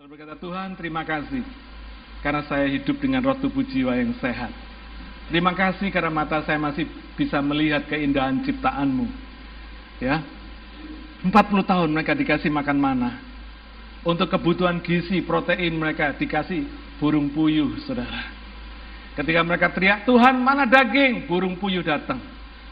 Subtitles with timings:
[0.00, 1.44] Saya berkata, Tuhan terima kasih
[2.24, 4.48] karena saya hidup dengan roh tubuh jiwa yang sehat.
[5.28, 6.88] Terima kasih karena mata saya masih
[7.20, 9.04] bisa melihat keindahan ciptaanmu.
[10.00, 10.24] Ya,
[11.20, 11.28] 40
[11.68, 13.20] tahun mereka dikasih makan mana.
[14.00, 16.64] Untuk kebutuhan gizi, protein mereka dikasih
[16.96, 18.24] burung puyuh, saudara.
[19.20, 21.28] Ketika mereka teriak, Tuhan mana daging?
[21.28, 22.24] Burung puyuh datang.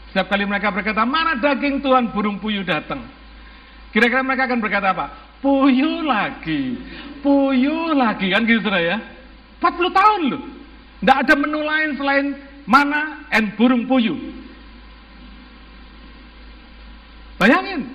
[0.09, 2.09] Setiap kali mereka berkata, mana daging Tuhan?
[2.09, 3.05] Burung puyuh datang.
[3.93, 5.28] Kira-kira mereka akan berkata apa?
[5.39, 6.75] Puyuh lagi,
[7.23, 8.27] puyuh lagi.
[8.31, 8.97] Kan gitu saudara ya.
[9.59, 10.43] 40 tahun loh.
[10.99, 12.27] Tidak ada menu lain selain
[12.67, 14.19] mana and burung puyuh.
[17.39, 17.87] Bayangin.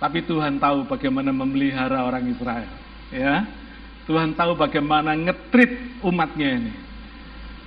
[0.00, 2.70] Tapi Tuhan tahu bagaimana memelihara orang Israel.
[3.10, 3.44] Ya,
[4.08, 6.72] Tuhan tahu bagaimana ngetrit umatnya ini.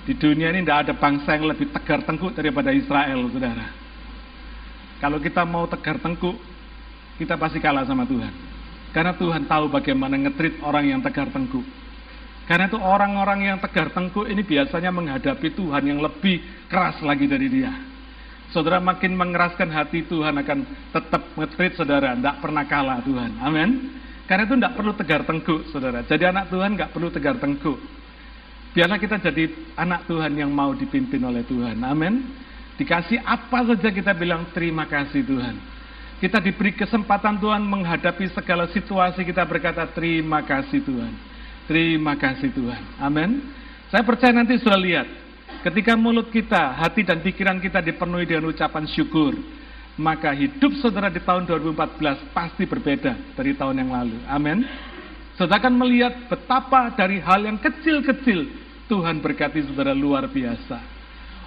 [0.04, 3.70] Di dunia ini tidak ada bangsa yang lebih tegar tengkuk daripada Israel, saudara.
[4.98, 6.36] Kalau kita mau tegar tengkuk,
[7.20, 8.32] kita pasti kalah sama Tuhan.
[8.94, 11.66] Karena Tuhan tahu bagaimana ngetrit orang yang tegar tengkuk.
[12.44, 17.48] Karena itu orang-orang yang tegar tengkuk ini biasanya menghadapi Tuhan yang lebih keras lagi dari
[17.48, 17.72] dia.
[18.52, 20.58] Saudara makin mengeraskan hati Tuhan akan
[20.94, 23.42] tetap ngetrit saudara, tidak pernah kalah Tuhan.
[23.42, 23.98] Amin.
[24.30, 26.06] Karena itu tidak perlu tegar tengkuk saudara.
[26.06, 27.80] Jadi anak Tuhan nggak perlu tegar tengkuk.
[28.76, 31.82] Biarlah kita jadi anak Tuhan yang mau dipimpin oleh Tuhan.
[31.82, 32.30] Amin.
[32.78, 35.73] Dikasih apa saja kita bilang terima kasih Tuhan.
[36.22, 41.12] Kita diberi kesempatan Tuhan menghadapi segala situasi kita berkata terima kasih Tuhan.
[41.64, 42.82] Terima kasih Tuhan.
[43.00, 43.40] Amin.
[43.88, 45.08] Saya percaya nanti sudah lihat.
[45.64, 49.32] Ketika mulut kita, hati dan pikiran kita dipenuhi dengan ucapan syukur.
[49.94, 54.18] Maka hidup saudara di tahun 2014 pasti berbeda dari tahun yang lalu.
[54.26, 54.66] Amin.
[55.38, 58.50] Saudara akan melihat betapa dari hal yang kecil-kecil
[58.90, 60.93] Tuhan berkati saudara luar biasa.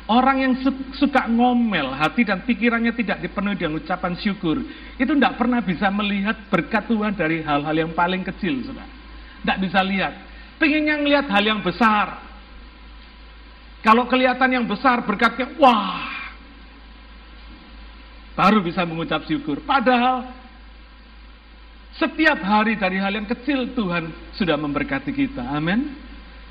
[0.07, 0.53] Orang yang
[0.95, 4.63] suka ngomel, hati dan pikirannya tidak dipenuhi dengan ucapan syukur,
[4.95, 8.87] itu tidak pernah bisa melihat berkat Tuhan dari hal-hal yang paling kecil, saudara.
[9.43, 10.13] Tidak bisa lihat.
[10.55, 12.23] Pengennya ngelihat hal yang besar.
[13.83, 16.07] Kalau kelihatan yang besar berkatnya, wah,
[18.31, 19.59] baru bisa mengucap syukur.
[19.67, 20.31] Padahal
[21.99, 24.07] setiap hari dari hal yang kecil Tuhan
[24.39, 25.51] sudah memberkati kita.
[25.51, 26.06] Amin.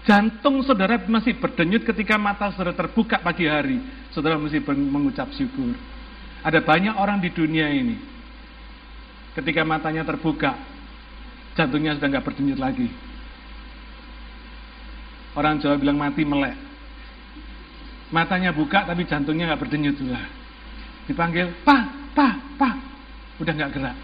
[0.07, 3.83] Jantung saudara masih berdenyut ketika mata saudara terbuka pagi hari.
[4.15, 5.75] Saudara mesti mengucap syukur.
[6.47, 7.99] Ada banyak orang di dunia ini.
[9.35, 10.55] Ketika matanya terbuka,
[11.59, 12.87] jantungnya sudah nggak berdenyut lagi.
[15.35, 16.55] Orang Jawa bilang mati melek.
[18.15, 20.23] Matanya buka tapi jantungnya nggak berdenyut sudah.
[21.11, 22.75] Dipanggil, pak, pak, pak.
[23.43, 23.97] Udah nggak gerak.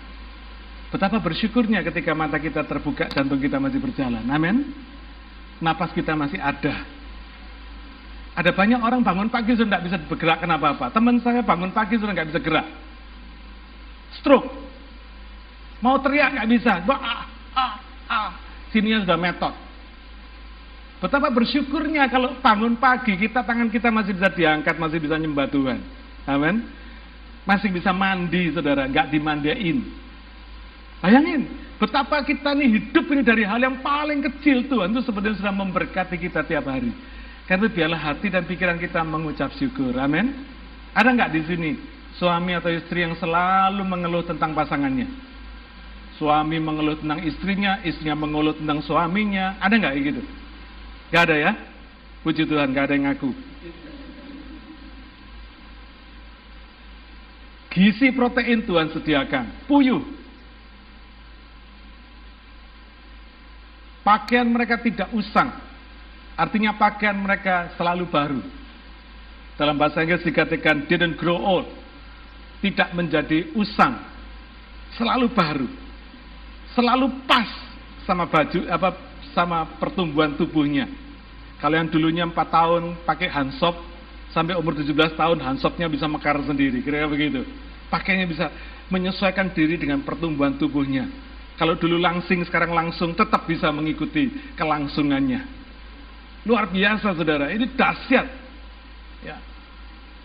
[0.90, 4.26] Betapa bersyukurnya ketika mata kita terbuka, jantung kita masih berjalan.
[4.26, 4.90] Amin
[5.62, 6.82] napas kita masih ada.
[8.34, 10.86] Ada banyak orang bangun pagi sudah tidak bisa bergerak kenapa apa.
[10.90, 12.66] Teman saya bangun pagi sudah nggak bisa gerak.
[14.18, 14.50] Stroke.
[15.78, 16.82] Mau teriak nggak bisa.
[16.90, 17.72] Ah, ah,
[18.10, 18.30] ah.
[18.74, 19.54] Sininya sudah metot.
[21.02, 25.82] Betapa bersyukurnya kalau bangun pagi kita tangan kita masih bisa diangkat, masih bisa nyembah Tuhan.
[26.24, 26.62] Amin.
[27.42, 29.82] Masih bisa mandi, saudara, nggak dimandiin.
[31.02, 31.50] Bayangin,
[31.82, 36.14] Betapa kita nih hidup ini dari hal yang paling kecil Tuhan itu sebenarnya sudah memberkati
[36.14, 36.94] kita tiap hari.
[37.50, 39.90] Karena itu biarlah hati dan pikiran kita mengucap syukur.
[39.98, 40.30] Amin.
[40.94, 41.70] Ada nggak di sini
[42.14, 45.10] suami atau istri yang selalu mengeluh tentang pasangannya?
[46.22, 49.58] Suami mengeluh tentang istrinya, istrinya mengeluh tentang suaminya.
[49.58, 50.22] Ada nggak gitu?
[51.10, 51.52] Gak ada ya?
[52.22, 53.34] Puji Tuhan, gak ada yang ngaku.
[57.74, 59.66] Gizi protein Tuhan sediakan.
[59.66, 60.21] Puyuh,
[64.02, 65.50] Pakaian mereka tidak usang.
[66.34, 68.42] Artinya pakaian mereka selalu baru.
[69.54, 71.68] Dalam bahasa Inggris dikatakan didn't grow old.
[72.58, 73.98] Tidak menjadi usang.
[74.98, 75.68] Selalu baru.
[76.74, 77.46] Selalu pas
[78.02, 78.88] sama baju apa
[79.32, 80.90] sama pertumbuhan tubuhnya.
[81.62, 83.78] Kalau yang dulunya 4 tahun pakai hansop
[84.34, 87.46] sampai umur 17 tahun hansopnya bisa mekar sendiri, kira-kira begitu.
[87.86, 88.50] Pakainya bisa
[88.90, 91.06] menyesuaikan diri dengan pertumbuhan tubuhnya.
[91.62, 95.46] Kalau dulu langsing, sekarang langsung tetap bisa mengikuti kelangsungannya.
[96.42, 98.26] Luar biasa saudara, ini dahsyat.
[99.22, 99.38] Ya.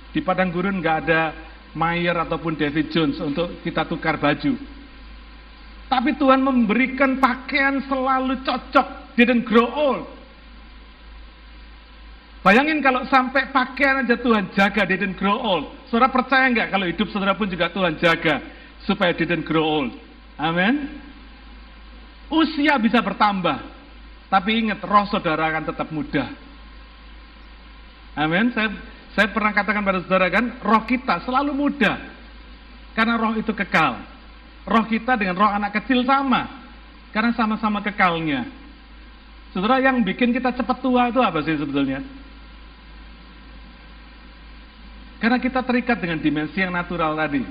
[0.10, 1.22] Di padang gurun nggak ada
[1.78, 4.57] Mayer ataupun David Jones untuk kita tukar baju.
[5.86, 10.10] Tapi Tuhan memberikan pakaian selalu cocok, didn't grow old.
[12.42, 15.69] Bayangin kalau sampai pakaian aja Tuhan jaga, didn't grow old.
[15.94, 18.42] Saudara percaya nggak kalau hidup saudara pun juga Tuhan jaga
[18.90, 19.94] supaya didn't grow old.
[20.42, 21.06] Amin.
[22.28, 23.64] Usia bisa bertambah,
[24.28, 26.28] tapi ingat roh saudara akan tetap muda.
[28.18, 28.52] Amin.
[28.52, 28.74] Saya
[29.18, 31.98] saya pernah katakan pada saudara kan, roh kita selalu muda.
[32.94, 33.98] Karena roh itu kekal.
[34.68, 36.46] roh kita dengan roh anak kecil sama.
[37.10, 38.46] Karena sama-sama kekalnya.
[39.56, 42.06] Saudara yang bikin kita cepat tua itu apa sih sebetulnya?
[45.18, 47.42] Karena kita terikat dengan dimensi yang natural tadi.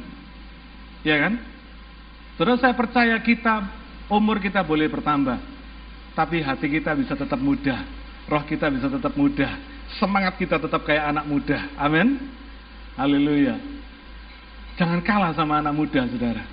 [1.03, 1.35] Ya kan?
[2.39, 3.67] Saudara saya percaya kita,
[4.11, 5.39] umur kita boleh bertambah.
[6.17, 7.85] Tapi hati kita bisa tetap muda.
[8.27, 9.61] Roh kita bisa tetap muda.
[10.01, 11.71] Semangat kita tetap kayak anak muda.
[11.77, 12.19] Amin.
[12.97, 13.61] Haleluya.
[14.81, 16.45] Jangan kalah sama anak muda, saudara.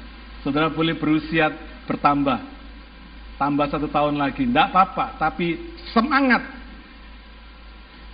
[0.43, 1.47] Saudara boleh berusia
[1.87, 2.39] bertambah.
[3.39, 4.43] Tambah satu tahun lagi.
[4.43, 5.15] Tidak apa-apa.
[5.15, 6.43] Tapi semangat.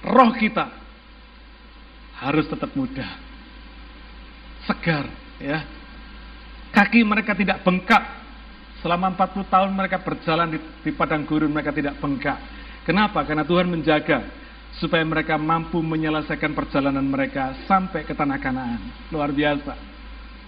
[0.05, 0.69] Roh kita
[2.21, 3.05] harus tetap muda.
[4.69, 5.09] Segar,
[5.41, 5.65] ya.
[6.69, 8.18] Kaki mereka tidak bengkak.
[8.79, 12.39] Selama 40 tahun mereka berjalan di, di padang gurun mereka tidak bengkak.
[12.87, 13.27] Kenapa?
[13.27, 14.23] Karena Tuhan menjaga
[14.79, 18.79] supaya mereka mampu menyelesaikan perjalanan mereka sampai ke tanah Kanaan.
[19.11, 19.75] Luar biasa.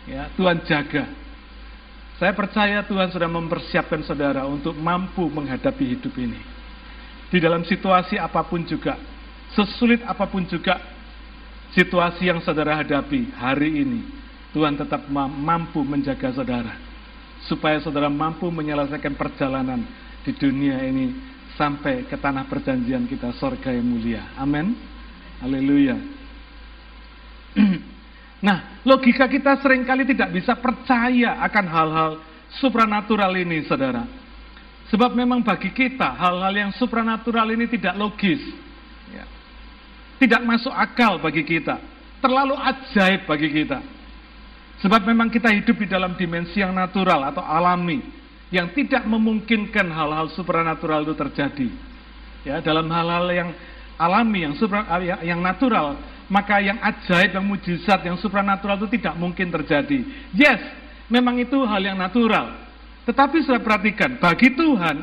[0.08, 1.06] Ya, Tuhan jaga.
[2.22, 6.38] Saya percaya Tuhan sudah mempersiapkan saudara untuk mampu menghadapi hidup ini.
[7.34, 8.96] Di dalam situasi apa pun juga,
[9.58, 10.78] sesulit apa pun juga
[11.74, 14.02] situasi yang saudara hadapi hari ini,
[14.54, 16.91] Tuhan tetap mampu menjaga saudara.
[17.50, 19.82] Supaya saudara mampu menyelesaikan perjalanan
[20.22, 21.14] di dunia ini
[21.58, 24.34] sampai ke tanah perjanjian kita, sorga yang mulia.
[24.38, 24.78] Amin.
[25.42, 25.98] Haleluya.
[28.42, 32.12] Nah, logika kita sering kali tidak bisa percaya akan hal-hal
[32.58, 34.02] supranatural ini, saudara.
[34.90, 38.42] Sebab memang bagi kita, hal-hal yang supranatural ini tidak logis.
[39.14, 39.30] Ya.
[40.18, 41.78] Tidak masuk akal bagi kita.
[42.18, 43.78] Terlalu ajaib bagi kita.
[44.82, 48.02] Sebab memang kita hidup di dalam dimensi yang natural atau alami.
[48.52, 51.68] Yang tidak memungkinkan hal-hal supranatural itu terjadi.
[52.44, 53.50] Ya, dalam hal-hal yang
[53.96, 54.84] alami, yang, supra,
[55.22, 55.96] yang natural,
[56.28, 60.04] maka yang ajaib, yang mujizat, yang supranatural itu tidak mungkin terjadi.
[60.34, 60.60] Yes,
[61.08, 62.56] memang itu hal yang natural.
[63.06, 64.98] Tetapi saya perhatikan, bagi Tuhan,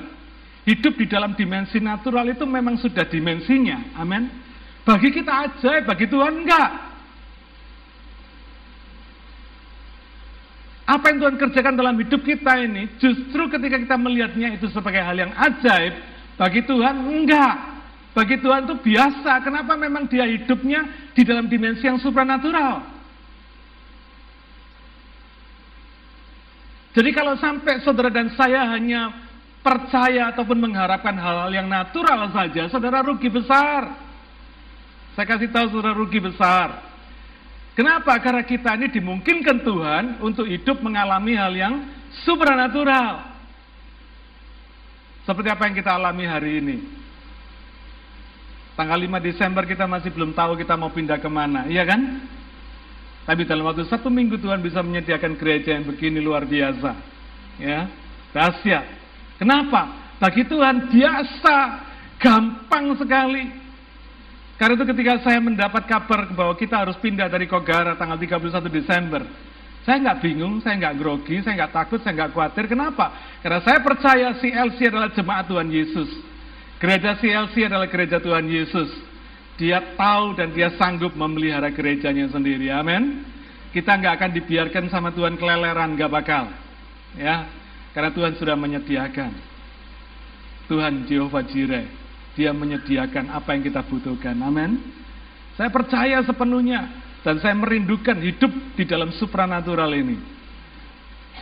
[0.69, 3.97] hidup di dalam dimensi natural itu memang sudah dimensinya.
[3.97, 4.29] Amin.
[4.89, 6.88] Bagi kita ajaib, bagi Tuhan enggak.
[10.89, 15.21] Apa yang Tuhan kerjakan dalam hidup kita ini, justru ketika kita melihatnya itu sebagai hal
[15.21, 16.01] yang ajaib,
[16.41, 17.77] bagi Tuhan enggak.
[18.17, 19.45] Bagi Tuhan itu biasa.
[19.45, 22.89] Kenapa memang dia hidupnya di dalam dimensi yang supranatural?
[26.97, 29.13] Jadi kalau sampai saudara dan saya hanya
[29.61, 33.93] percaya ataupun mengharapkan hal-hal yang natural saja, saudara rugi besar.
[35.13, 36.88] Saya kasih tahu saudara rugi besar.
[37.79, 38.19] Kenapa?
[38.19, 41.75] Karena kita ini dimungkinkan Tuhan untuk hidup mengalami hal yang
[42.27, 43.23] supranatural.
[45.23, 46.77] Seperti apa yang kita alami hari ini.
[48.75, 52.19] Tanggal 5 Desember kita masih belum tahu kita mau pindah ke mana, iya kan?
[53.23, 56.99] Tapi dalam waktu satu minggu Tuhan bisa menyediakan gereja yang begini luar biasa.
[57.63, 57.87] Ya,
[58.35, 58.87] rahasia.
[59.39, 60.11] Kenapa?
[60.19, 61.57] Bagi Tuhan biasa,
[62.19, 63.68] gampang sekali.
[64.59, 69.23] Karena itu ketika saya mendapat kabar bahwa kita harus pindah dari Kogara tanggal 31 Desember,
[69.87, 72.67] saya nggak bingung, saya nggak grogi, saya nggak takut, saya nggak khawatir.
[72.67, 73.39] Kenapa?
[73.39, 76.11] Karena saya percaya si LC adalah jemaat Tuhan Yesus.
[76.79, 78.91] Gereja CLC adalah gereja Tuhan Yesus.
[79.59, 82.71] Dia tahu dan dia sanggup memelihara gerejanya sendiri.
[82.71, 83.27] Amin.
[83.75, 86.51] Kita nggak akan dibiarkan sama Tuhan keleleran, nggak bakal.
[87.19, 87.47] Ya,
[87.95, 89.35] karena Tuhan sudah menyediakan.
[90.69, 91.89] Tuhan Jehovah Jireh,
[92.39, 94.39] Dia menyediakan apa yang kita butuhkan.
[94.39, 94.79] Amin.
[95.59, 96.87] Saya percaya sepenuhnya
[97.27, 100.39] dan saya merindukan hidup di dalam supranatural ini.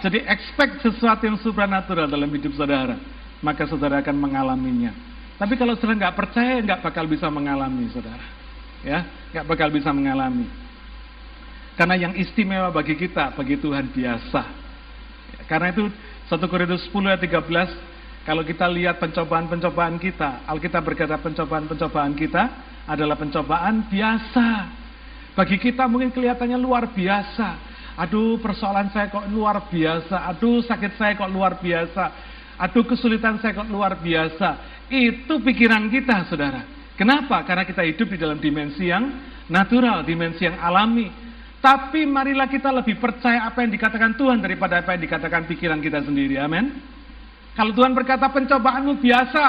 [0.00, 2.96] Jadi expect sesuatu yang supranatural dalam hidup saudara,
[3.44, 4.92] maka saudara akan mengalaminya.
[5.36, 8.24] Tapi kalau saudara nggak percaya, nggak bakal bisa mengalami, saudara.
[8.80, 9.04] Ya,
[9.36, 10.48] nggak bakal bisa mengalami.
[11.76, 14.42] Karena yang istimewa bagi kita, bagi Tuhan biasa.
[15.44, 15.92] Karena itu
[16.32, 17.95] 1 Korintus 10 ayat 13,
[18.26, 22.42] kalau kita lihat pencobaan-pencobaan kita, Alkitab berkata pencobaan-pencobaan kita
[22.90, 24.48] adalah pencobaan biasa.
[25.38, 27.48] Bagi kita mungkin kelihatannya luar biasa.
[27.94, 30.26] Aduh persoalan saya kok luar biasa.
[30.26, 32.04] Aduh sakit saya kok luar biasa.
[32.58, 34.82] Aduh kesulitan saya kok luar biasa.
[34.90, 36.66] Itu pikiran kita, saudara.
[36.98, 37.46] Kenapa?
[37.46, 39.06] Karena kita hidup di dalam dimensi yang
[39.46, 41.14] natural, dimensi yang alami.
[41.62, 46.02] Tapi marilah kita lebih percaya apa yang dikatakan Tuhan daripada apa yang dikatakan pikiran kita
[46.02, 46.42] sendiri.
[46.42, 46.95] Amin.
[47.56, 49.44] Kalau Tuhan berkata pencobaanmu biasa,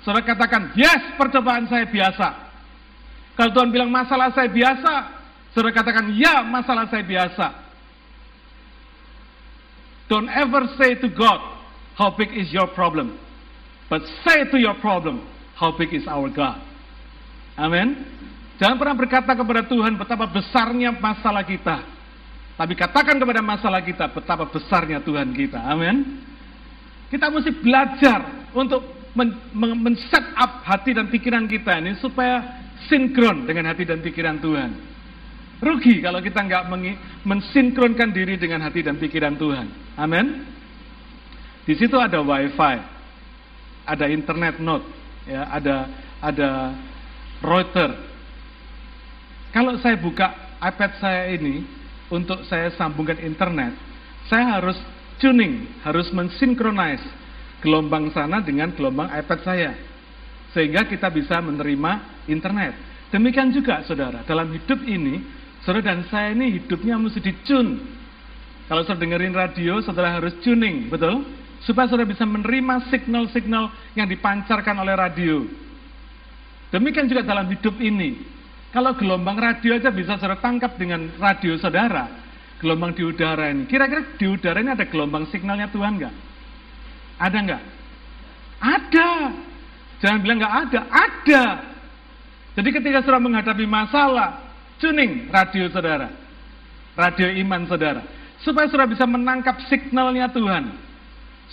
[0.00, 2.28] saudara katakan, yes percobaan saya biasa.
[3.36, 4.92] Kalau Tuhan bilang masalah saya biasa,
[5.52, 7.46] saudara katakan, ya masalah saya biasa.
[10.08, 11.38] Don't ever say to God,
[11.94, 13.14] how big is your problem?
[13.92, 15.22] But say to your problem,
[15.54, 16.58] how big is our God?
[17.60, 18.08] Amin.
[18.56, 21.84] Jangan pernah berkata kepada Tuhan betapa besarnya masalah kita.
[22.56, 25.60] Tapi katakan kepada masalah kita betapa besarnya Tuhan kita.
[25.60, 26.24] Amin.
[27.10, 33.82] Kita mesti belajar untuk men-set up hati dan pikiran kita ini supaya sinkron dengan hati
[33.82, 34.70] dan pikiran Tuhan.
[35.60, 36.70] Rugi kalau kita nggak
[37.26, 39.66] mensinkronkan diri dengan hati dan pikiran Tuhan.
[39.98, 40.46] Amin.
[41.68, 42.80] Di situ ada wifi,
[43.84, 44.86] ada internet node,
[45.28, 45.76] ya, ada
[46.24, 46.50] ada
[47.44, 47.90] router.
[49.52, 51.66] Kalau saya buka iPad saya ini
[52.08, 53.76] untuk saya sambungkan internet,
[54.30, 54.78] saya harus
[55.20, 57.04] tuning, harus mensinkronize
[57.60, 59.70] gelombang sana dengan gelombang iPad saya.
[60.50, 62.74] Sehingga kita bisa menerima internet.
[63.14, 65.22] Demikian juga saudara, dalam hidup ini,
[65.62, 67.78] saudara dan saya ini hidupnya mesti dicun.
[68.66, 71.22] Kalau saudara dengerin radio, saudara harus tuning, betul?
[71.62, 75.44] Supaya saudara bisa menerima signal-signal yang dipancarkan oleh radio.
[76.70, 78.22] Demikian juga dalam hidup ini.
[78.70, 82.19] Kalau gelombang radio aja bisa saudara tangkap dengan radio saudara,
[82.60, 83.64] gelombang di udara ini.
[83.64, 86.14] Kira-kira di udara ini ada gelombang signalnya Tuhan nggak?
[87.16, 87.62] Ada nggak?
[88.60, 89.10] Ada.
[90.00, 91.44] Jangan bilang nggak ada, ada.
[92.56, 96.08] Jadi ketika saudara menghadapi masalah, tuning radio saudara,
[96.96, 98.04] radio iman saudara,
[98.40, 100.72] supaya saudara bisa menangkap signalnya Tuhan,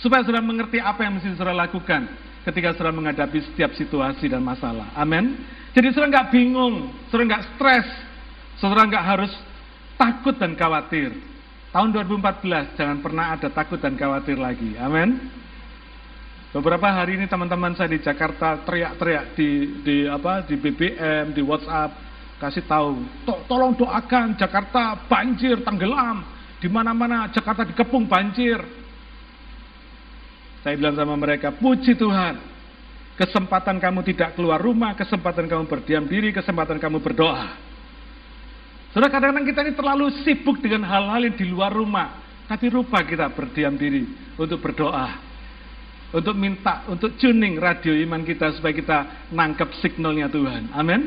[0.00, 2.08] supaya saudara mengerti apa yang mesti saudara lakukan
[2.44, 4.88] ketika saudara menghadapi setiap situasi dan masalah.
[4.96, 5.36] Amin.
[5.76, 7.88] Jadi saudara nggak bingung, saudara nggak stres,
[8.60, 9.32] saudara nggak harus
[9.98, 11.10] takut dan khawatir.
[11.68, 14.78] Tahun 2014 jangan pernah ada takut dan khawatir lagi.
[14.80, 15.18] Amin.
[16.48, 19.48] Beberapa hari ini teman-teman saya di Jakarta teriak-teriak di
[19.84, 21.92] di apa di BBM, di WhatsApp
[22.40, 26.24] kasih tahu, to, tolong doakan Jakarta banjir tenggelam,
[26.56, 28.62] di mana-mana Jakarta dikepung banjir.
[30.64, 32.40] Saya bilang sama mereka, puji Tuhan,
[33.18, 37.67] kesempatan kamu tidak keluar rumah, kesempatan kamu berdiam diri, kesempatan kamu berdoa.
[38.92, 43.28] Saudara kadang-kadang kita ini terlalu sibuk dengan hal-hal yang di luar rumah, tapi lupa kita
[43.30, 44.04] berdiam diri
[44.40, 45.28] untuk berdoa
[46.08, 50.72] untuk minta, untuk tuning radio iman kita supaya kita nangkep signalnya Tuhan.
[50.72, 51.04] Amin.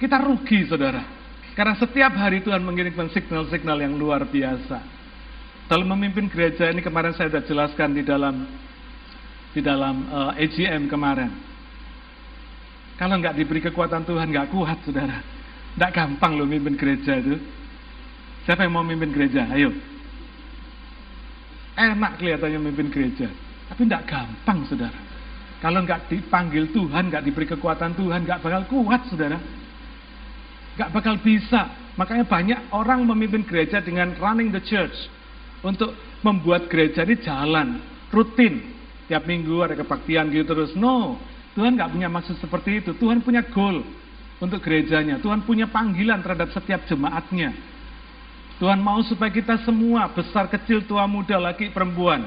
[0.00, 1.04] Kita rugi saudara.
[1.52, 4.80] Karena setiap hari Tuhan mengirimkan signal-signal yang luar biasa.
[5.68, 8.44] Dalam memimpin gereja ini kemarin saya sudah jelaskan di dalam
[9.56, 11.32] di dalam uh, eh, AGM kemarin.
[12.96, 15.35] Kalau nggak diberi kekuatan Tuhan nggak kuat saudara.
[15.76, 17.36] Nggak gampang loh memimpin gereja itu.
[18.48, 19.44] Siapa yang mau memimpin gereja?
[19.52, 19.76] Ayo.
[21.76, 23.28] Enak kelihatannya memimpin gereja.
[23.68, 24.96] Tapi tidak gampang, saudara.
[25.60, 29.36] Kalau nggak dipanggil Tuhan, nggak diberi kekuatan Tuhan, nggak bakal kuat, saudara.
[30.80, 31.68] Nggak bakal bisa.
[32.00, 34.96] Makanya banyak orang memimpin gereja dengan running the church.
[35.60, 35.92] Untuk
[36.24, 38.72] membuat gereja ini jalan, rutin.
[39.12, 40.72] Tiap minggu ada kebaktian gitu terus.
[40.72, 41.20] No,
[41.52, 42.96] Tuhan nggak punya maksud seperti itu.
[42.96, 43.84] Tuhan punya goal
[44.40, 45.16] untuk gerejanya.
[45.20, 47.56] Tuhan punya panggilan terhadap setiap jemaatnya.
[48.56, 52.24] Tuhan mau supaya kita semua, besar kecil, tua muda, laki perempuan,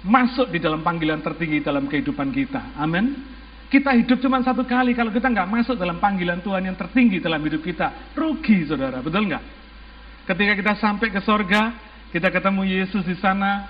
[0.00, 2.72] masuk di dalam panggilan tertinggi dalam kehidupan kita.
[2.80, 3.36] Amin.
[3.66, 7.42] Kita hidup cuma satu kali, kalau kita nggak masuk dalam panggilan Tuhan yang tertinggi dalam
[7.44, 9.42] hidup kita, rugi saudara, betul nggak?
[10.24, 11.74] Ketika kita sampai ke sorga,
[12.14, 13.66] kita ketemu Yesus di sana,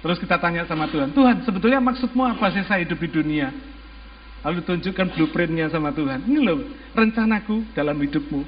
[0.00, 3.50] terus kita tanya sama Tuhan, Tuhan sebetulnya maksudmu apa sih saya hidup di dunia?
[4.40, 6.24] Lalu tunjukkan blueprintnya sama Tuhan.
[6.24, 6.64] Ini loh,
[6.96, 8.40] rencanaku dalam hidupmu.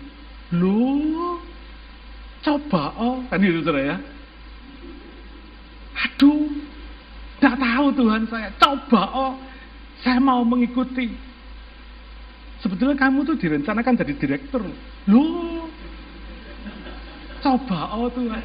[0.56, 1.37] Loh,
[2.40, 3.96] coba oh, kan itu saudara ya.
[5.92, 6.49] Aduh,
[7.37, 8.49] tidak tahu Tuhan saya.
[8.56, 9.32] Coba oh,
[10.00, 11.12] saya mau mengikuti.
[12.64, 14.64] Sebetulnya kamu tuh direncanakan jadi direktur.
[15.12, 15.68] Loh,
[17.44, 18.44] coba oh Tuhan.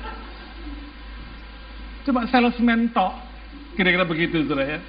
[2.03, 3.13] Cuma salesman tok.
[3.79, 4.79] Kira-kira begitu saudara ya.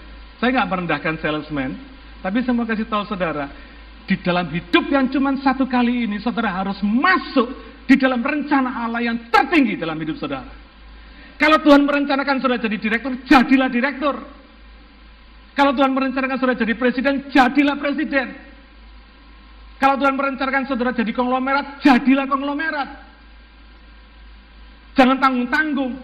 [0.42, 1.97] Saya nggak merendahkan salesman.
[2.18, 3.46] Tapi saya mau kasih tahu saudara.
[4.08, 7.52] Di dalam hidup yang cuma satu kali ini, saudara harus masuk
[7.84, 10.48] di dalam rencana Allah yang tertinggi dalam hidup saudara.
[11.38, 14.16] Kalau Tuhan merencanakan saudara jadi direktur, jadilah direktur.
[15.54, 18.26] Kalau Tuhan merencanakan saudara jadi presiden, jadilah presiden.
[19.78, 22.90] Kalau Tuhan merencanakan saudara jadi konglomerat, jadilah konglomerat.
[24.98, 25.94] Jangan tanggung-tanggung.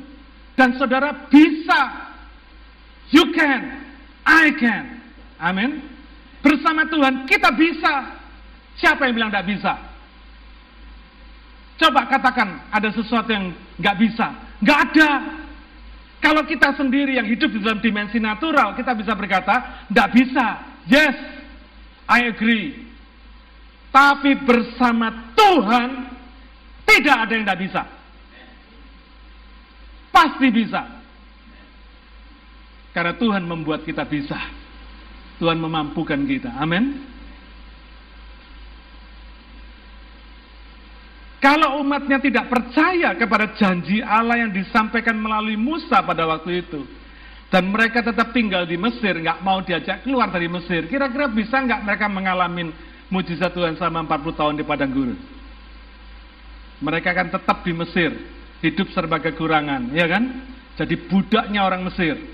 [0.54, 1.80] Dan saudara bisa.
[3.11, 3.83] You can.
[4.23, 5.02] I can.
[5.42, 5.93] Amin.
[6.44, 8.20] Bersama Tuhan kita bisa.
[8.76, 9.72] Siapa yang bilang tidak bisa?
[11.80, 13.48] Coba katakan ada sesuatu yang
[13.80, 14.26] nggak bisa.
[14.60, 15.10] Nggak ada.
[16.20, 20.46] Kalau kita sendiri yang hidup di dalam dimensi natural, kita bisa berkata, nggak bisa.
[20.88, 21.16] Yes,
[22.08, 22.80] I agree.
[23.92, 25.88] Tapi bersama Tuhan,
[26.88, 27.82] tidak ada yang nggak bisa.
[30.08, 30.82] Pasti bisa.
[32.94, 34.63] Karena Tuhan membuat kita bisa.
[35.38, 36.55] Tuhan memampukan kita.
[36.59, 37.14] Amin.
[41.45, 46.88] Kalau umatnya tidak percaya kepada janji Allah yang disampaikan melalui Musa pada waktu itu,
[47.53, 51.85] dan mereka tetap tinggal di Mesir, nggak mau diajak keluar dari Mesir, kira-kira bisa nggak
[51.85, 52.73] mereka mengalami
[53.12, 55.21] mujizat Tuhan selama 40 tahun di padang gurun?
[56.81, 58.11] Mereka akan tetap di Mesir,
[58.64, 60.49] hidup serba kekurangan, ya kan?
[60.81, 62.34] Jadi budaknya orang Mesir.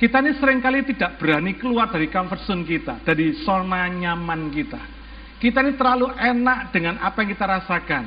[0.00, 4.80] Kita ini sering kali tidak berani keluar dari comfort zone kita, dari zona nyaman kita.
[5.36, 8.04] Kita ini terlalu enak dengan apa yang kita rasakan.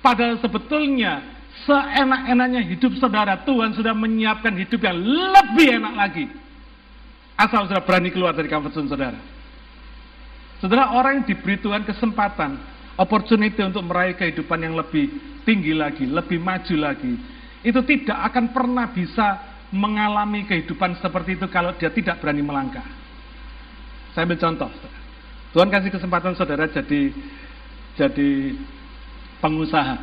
[0.00, 1.20] Padahal sebetulnya
[1.68, 6.24] seenak-enaknya hidup saudara, Tuhan sudah menyiapkan hidup yang lebih enak lagi.
[7.36, 9.20] Asal sudah berani keluar dari comfort zone saudara.
[10.56, 12.56] Saudara, orang yang diberi Tuhan kesempatan,
[12.96, 15.12] opportunity untuk meraih kehidupan yang lebih
[15.44, 17.12] tinggi lagi, lebih maju lagi,
[17.60, 22.84] itu tidak akan pernah bisa mengalami kehidupan seperti itu kalau dia tidak berani melangkah.
[24.14, 24.70] Saya ambil contoh.
[25.52, 27.10] Tuhan kasih kesempatan saudara jadi
[27.96, 28.30] jadi
[29.40, 29.96] pengusaha.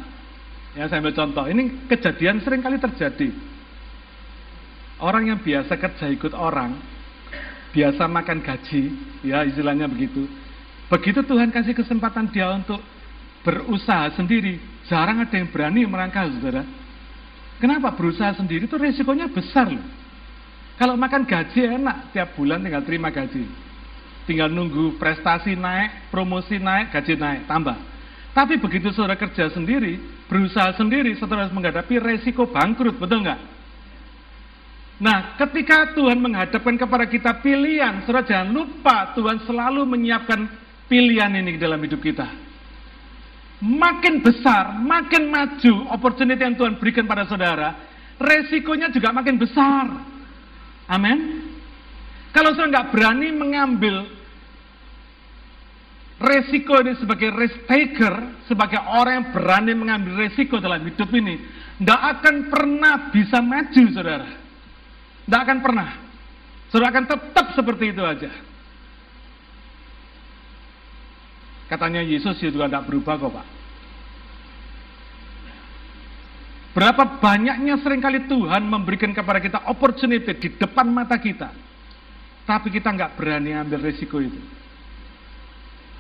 [0.74, 1.46] Ya, saya ambil contoh.
[1.46, 3.30] Ini kejadian sering kali terjadi.
[5.02, 6.80] Orang yang biasa kerja ikut orang,
[7.74, 8.84] biasa makan gaji,
[9.26, 10.30] ya istilahnya begitu.
[10.88, 12.80] Begitu Tuhan kasih kesempatan dia untuk
[13.44, 16.64] berusaha sendiri, jarang ada yang berani melangkah, saudara.
[17.62, 19.84] Kenapa berusaha sendiri itu resikonya besar loh.
[20.74, 23.46] Kalau makan gaji enak, tiap bulan tinggal terima gaji.
[24.26, 27.78] Tinggal nunggu prestasi naik, promosi naik, gaji naik, tambah.
[28.34, 33.40] Tapi begitu saudara kerja sendiri, berusaha sendiri, saudara menghadapi resiko bangkrut, betul nggak?
[34.98, 40.50] Nah, ketika Tuhan menghadapkan kepada kita pilihan, saudara jangan lupa Tuhan selalu menyiapkan
[40.90, 42.53] pilihan ini dalam hidup kita
[43.64, 47.80] makin besar, makin maju opportunity yang Tuhan berikan pada saudara,
[48.20, 49.88] resikonya juga makin besar.
[50.92, 51.48] Amin.
[52.36, 54.04] Kalau saya nggak berani mengambil
[56.20, 61.40] resiko ini sebagai risk taker, sebagai orang yang berani mengambil resiko dalam hidup ini,
[61.80, 64.30] tidak akan pernah bisa maju, saudara.
[65.24, 65.90] Tidak akan pernah.
[66.68, 68.32] Saudara akan tetap seperti itu aja.
[71.74, 73.48] Katanya Yesus juga tidak berubah kok Pak.
[76.78, 81.50] Berapa banyaknya sering kali Tuhan memberikan kepada kita opportunity di depan mata kita.
[82.46, 84.38] Tapi kita nggak berani ambil risiko itu.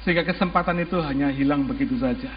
[0.05, 2.29] Sehingga kesempatan itu hanya hilang begitu saja.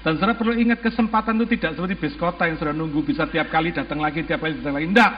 [0.00, 3.52] Dan saudara perlu ingat kesempatan itu tidak seperti bis kota yang sudah nunggu bisa tiap
[3.52, 4.88] kali datang lagi, tiap kali datang lagi.
[4.88, 5.12] Tidak.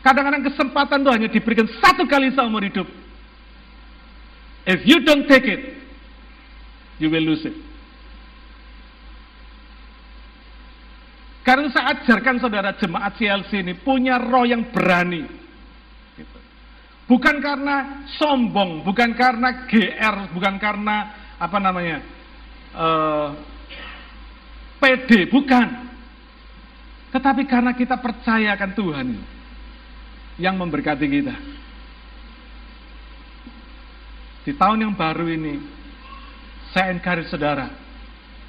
[0.00, 2.88] Kadang-kadang kesempatan itu hanya diberikan satu kali seumur hidup.
[4.64, 5.81] If you don't take it,
[7.02, 7.56] you will lose it.
[11.42, 15.26] Karena saya ajarkan saudara jemaat CLC ini punya roh yang berani.
[16.14, 16.38] Gitu.
[17.10, 20.96] Bukan karena sombong, bukan karena GR, bukan karena
[21.42, 21.98] apa namanya
[22.78, 23.82] uh, eh,
[24.78, 25.90] PD, bukan.
[27.10, 29.08] Tetapi karena kita percaya akan Tuhan
[30.38, 31.34] yang memberkati kita.
[34.46, 35.81] Di tahun yang baru ini,
[36.72, 37.68] saya encourage saudara,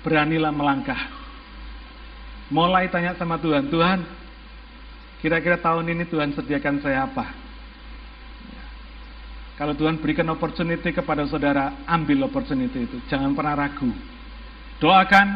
[0.01, 0.99] beranilah melangkah.
[2.47, 3.99] Mulai tanya sama Tuhan, Tuhan,
[5.19, 7.25] kira-kira tahun ini Tuhan sediakan saya apa?
[9.53, 12.97] Kalau Tuhan berikan opportunity kepada saudara, ambil opportunity itu.
[13.05, 13.91] Jangan pernah ragu.
[14.81, 15.27] Doakan,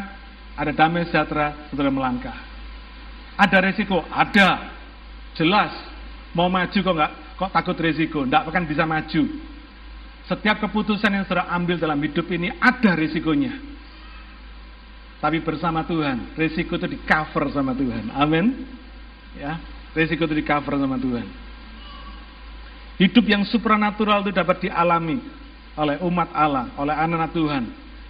[0.58, 2.34] ada damai sejahtera, saudara melangkah.
[3.38, 4.02] Ada resiko?
[4.10, 4.74] Ada.
[5.38, 5.70] Jelas.
[6.34, 7.14] Mau maju kok nggak?
[7.38, 8.26] Kok takut resiko?
[8.26, 9.24] Nggak akan bisa maju.
[10.28, 13.56] Setiap keputusan yang saudara ambil dalam hidup ini ada risikonya.
[15.24, 18.12] Tapi bersama Tuhan, risiko itu di cover sama Tuhan.
[18.12, 18.68] Amin.
[19.40, 19.58] Ya,
[19.96, 21.26] risiko itu di cover sama Tuhan.
[23.00, 25.24] Hidup yang supranatural itu dapat dialami
[25.80, 27.64] oleh umat Allah, oleh anak-anak Tuhan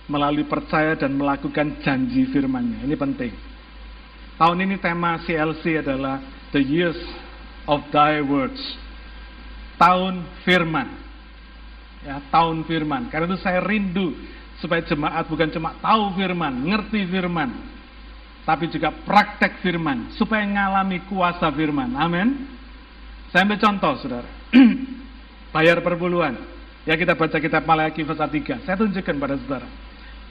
[0.08, 2.88] melalui percaya dan melakukan janji firman-Nya.
[2.88, 3.34] Ini penting.
[4.40, 6.24] Tahun ini tema CLC adalah
[6.56, 6.98] The Years
[7.68, 8.62] of Thy Words.
[9.78, 11.07] Tahun firman
[12.08, 13.12] ya, tahun firman.
[13.12, 14.16] Karena itu saya rindu
[14.64, 17.52] supaya jemaat bukan cuma tahu firman, ngerti firman,
[18.48, 21.92] tapi juga praktek firman, supaya ngalami kuasa firman.
[22.00, 22.48] Amin.
[23.36, 24.30] Saya ambil contoh, saudara.
[25.54, 26.40] Bayar perpuluhan.
[26.88, 28.64] Ya kita baca kitab Malaki pasal 3.
[28.64, 29.68] Saya tunjukkan pada saudara.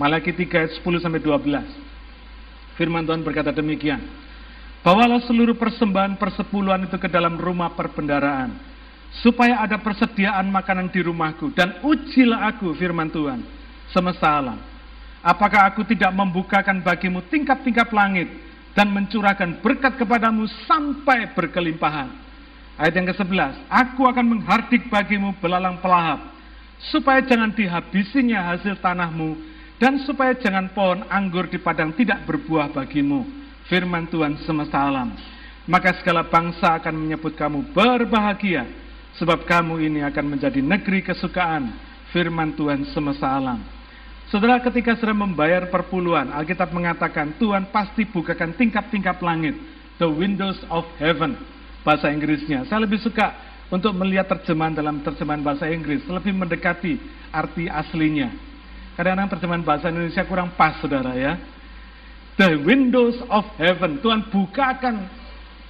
[0.01, 2.81] Malaki 3 ayat 10 sampai 12.
[2.81, 4.01] Firman Tuhan berkata demikian.
[4.81, 8.76] Bawalah seluruh persembahan persepuluhan itu ke dalam rumah perbendaraan
[9.21, 13.41] supaya ada persediaan makanan di rumahku dan ujilah aku firman Tuhan
[13.93, 14.59] semesta alam.
[15.25, 18.31] Apakah aku tidak membukakan bagimu tingkap-tingkap langit
[18.77, 22.13] dan mencurahkan berkat kepadamu sampai berkelimpahan.
[22.77, 26.29] Ayat yang ke-11, aku akan menghardik bagimu belalang pelahap,
[26.93, 33.29] supaya jangan dihabisinya hasil tanahmu Dan supaya jangan pohon anggur di padang tidak berbuah bagimu.
[33.69, 35.13] Firman Tuhan semesta alam.
[35.69, 38.65] Maka segala bangsa akan menyebut kamu berbahagia.
[39.17, 41.73] Sebab kamu ini akan menjadi negeri kesukaan.
[42.13, 43.61] Firman Tuhan semesta alam.
[44.27, 49.55] Saudara ketika sudah membayar perpuluhan, Alkitab mengatakan Tuhan pasti bukakan tingkap-tingkap langit.
[49.97, 51.39] The windows of heaven.
[51.87, 52.67] Bahasa Inggrisnya.
[52.67, 53.33] Saya lebih suka
[53.71, 56.03] untuk melihat terjemahan dalam terjemahan bahasa Inggris.
[56.05, 56.99] Lebih mendekati
[57.31, 58.35] arti aslinya.
[58.99, 61.39] Kadang-kadang terjemahan bahasa Indonesia kurang pas, saudara ya.
[62.37, 64.03] The windows of heaven.
[64.03, 65.16] Tuhan bukakan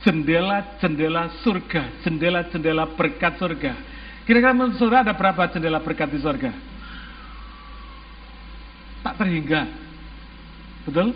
[0.06, 3.74] jendela-jendela surga, jendela-jendela berkat surga.
[4.22, 6.54] Kira-kira menurut saudara ada berapa jendela berkat di surga?
[9.02, 9.66] Tak terhingga.
[10.86, 11.10] Betul?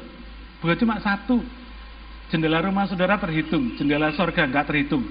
[0.58, 1.38] Bukan cuma satu.
[2.34, 5.06] Jendela rumah saudara terhitung, jendela surga nggak terhitung.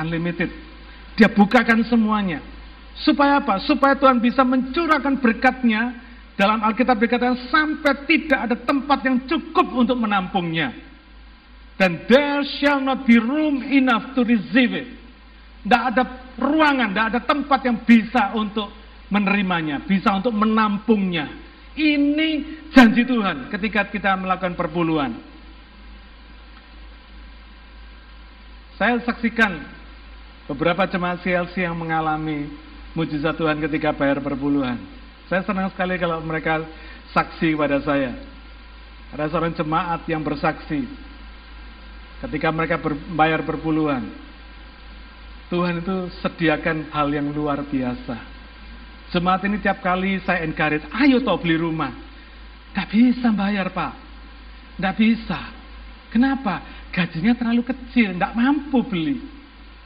[0.00, 0.48] Unlimited.
[1.20, 2.40] Dia bukakan semuanya.
[3.04, 3.60] Supaya apa?
[3.68, 5.92] Supaya Tuhan bisa mencurahkan berkatnya
[6.40, 10.87] dalam Alkitab dikatakan sampai tidak ada tempat yang cukup untuk menampungnya.
[11.78, 14.98] Dan there shall not be room enough to receive it.
[15.62, 16.02] Tidak ada
[16.34, 18.66] ruangan, tidak ada tempat yang bisa untuk
[19.14, 21.30] menerimanya, bisa untuk menampungnya.
[21.78, 22.28] Ini
[22.74, 25.14] janji Tuhan ketika kita melakukan perpuluhan.
[28.74, 29.62] Saya saksikan
[30.50, 32.50] beberapa jemaat CLC yang mengalami
[32.90, 34.78] mujizat Tuhan ketika bayar perpuluhan.
[35.30, 36.66] Saya senang sekali kalau mereka
[37.14, 38.18] saksi pada saya.
[39.14, 41.07] Ada seorang jemaat yang bersaksi
[42.26, 42.76] ketika mereka
[43.14, 44.08] bayar perpuluhan.
[45.48, 48.16] Tuhan itu sediakan hal yang luar biasa.
[49.08, 51.88] Jemaat ini tiap kali saya encourage, ayo toh beli rumah.
[52.76, 53.96] Gak bisa bayar pak.
[54.76, 55.40] Gak bisa.
[56.12, 56.60] Kenapa?
[56.92, 59.38] Gajinya terlalu kecil, gak mampu beli.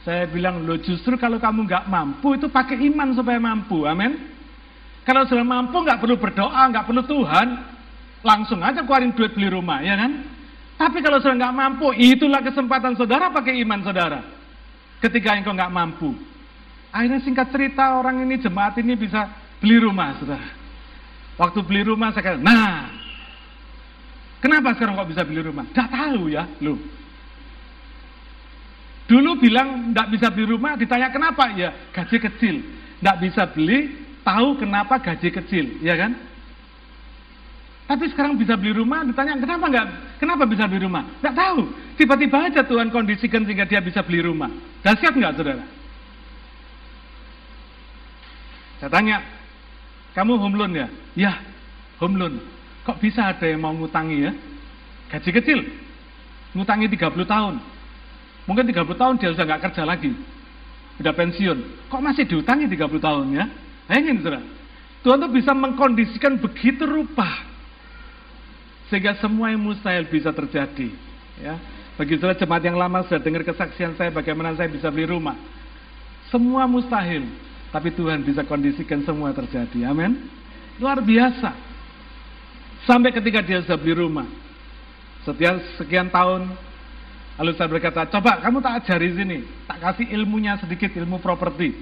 [0.03, 4.19] Saya bilang, lo justru kalau kamu nggak mampu itu pakai iman supaya mampu, amin.
[5.07, 7.47] Kalau sudah mampu nggak perlu berdoa, nggak perlu Tuhan,
[8.19, 10.11] langsung aja keluarin duit beli rumah, ya kan?
[10.77, 14.19] Tapi kalau sudah nggak mampu, itulah kesempatan saudara pakai iman saudara.
[14.99, 16.11] Ketika engkau nggak mampu.
[16.93, 19.25] Akhirnya singkat cerita orang ini, jemaat ini bisa
[19.57, 20.49] beli rumah, saudara.
[21.37, 22.93] Waktu beli rumah saya kata, nah,
[24.37, 25.65] kenapa sekarang kok bisa beli rumah?
[25.73, 26.77] Gak tahu ya, loh.
[29.09, 31.49] Dulu bilang tidak bisa beli rumah, ditanya kenapa?
[31.57, 32.55] Ya gaji kecil.
[33.01, 36.15] Tidak bisa beli, tahu kenapa gaji kecil, ya kan?
[37.83, 39.87] Tapi sekarang bisa beli rumah, ditanya kenapa nggak?
[40.15, 41.03] Kenapa bisa beli rumah?
[41.19, 41.59] Nggak tahu.
[41.99, 44.47] Tiba-tiba aja Tuhan kondisikan sehingga dia bisa beli rumah.
[44.79, 45.65] Dahsyat nggak, saudara?
[48.79, 49.17] Saya tanya,
[50.15, 50.87] kamu home loan ya?
[51.15, 51.33] Ya,
[51.99, 52.33] home loan.
[52.87, 54.31] Kok bisa ada yang mau ngutangi ya?
[55.11, 55.59] Gaji kecil,
[56.55, 57.55] ngutangi 30 tahun.
[58.43, 60.11] Mungkin 30 tahun dia sudah nggak kerja lagi.
[60.99, 61.87] Sudah pensiun.
[61.87, 63.45] Kok masih diutangi 30 tahun ya?
[63.91, 64.41] Ingin saudara.
[65.03, 67.52] Tuhan tuh bisa mengkondisikan begitu rupa.
[68.93, 70.93] Sehingga semua yang mustahil bisa terjadi.
[71.41, 71.57] Ya.
[71.97, 75.33] Bagi saudara jemaat yang lama sudah dengar kesaksian saya bagaimana saya bisa beli rumah.
[76.29, 77.25] Semua mustahil.
[77.73, 79.89] Tapi Tuhan bisa kondisikan semua terjadi.
[79.89, 80.29] Amin.
[80.77, 81.57] Luar biasa.
[82.85, 84.29] Sampai ketika dia sudah beli rumah.
[85.25, 86.53] Setiap sekian tahun
[87.33, 91.73] Lalu saya berkata, coba kamu tak ajari sini, tak kasih ilmunya sedikit, ilmu properti.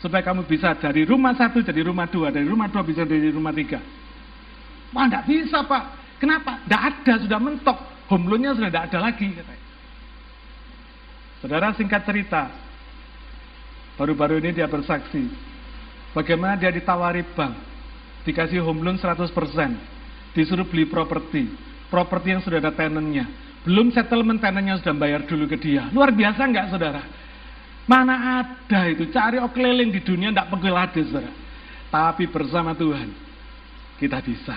[0.00, 3.52] Supaya kamu bisa dari rumah satu jadi rumah dua, dari rumah dua bisa jadi rumah
[3.52, 3.76] tiga.
[4.96, 6.05] Wah, enggak bisa pak.
[6.16, 6.64] Kenapa?
[6.64, 7.78] Enggak ada, sudah mentok.
[8.08, 9.28] Home sudah enggak ada lagi.
[9.34, 9.66] Katanya.
[11.44, 12.48] Saudara singkat cerita,
[14.00, 15.28] baru-baru ini dia bersaksi.
[16.16, 17.52] Bagaimana dia ditawari bank,
[18.24, 19.28] dikasih home loan 100%,
[20.32, 21.44] disuruh beli properti,
[21.92, 23.28] properti yang sudah ada tenannya,
[23.68, 25.92] belum settlement tenannya sudah bayar dulu ke dia.
[25.92, 27.04] Luar biasa enggak saudara?
[27.84, 31.32] Mana ada itu, cari keliling di dunia enggak pegel ada saudara.
[31.92, 33.12] Tapi bersama Tuhan,
[34.00, 34.56] kita bisa.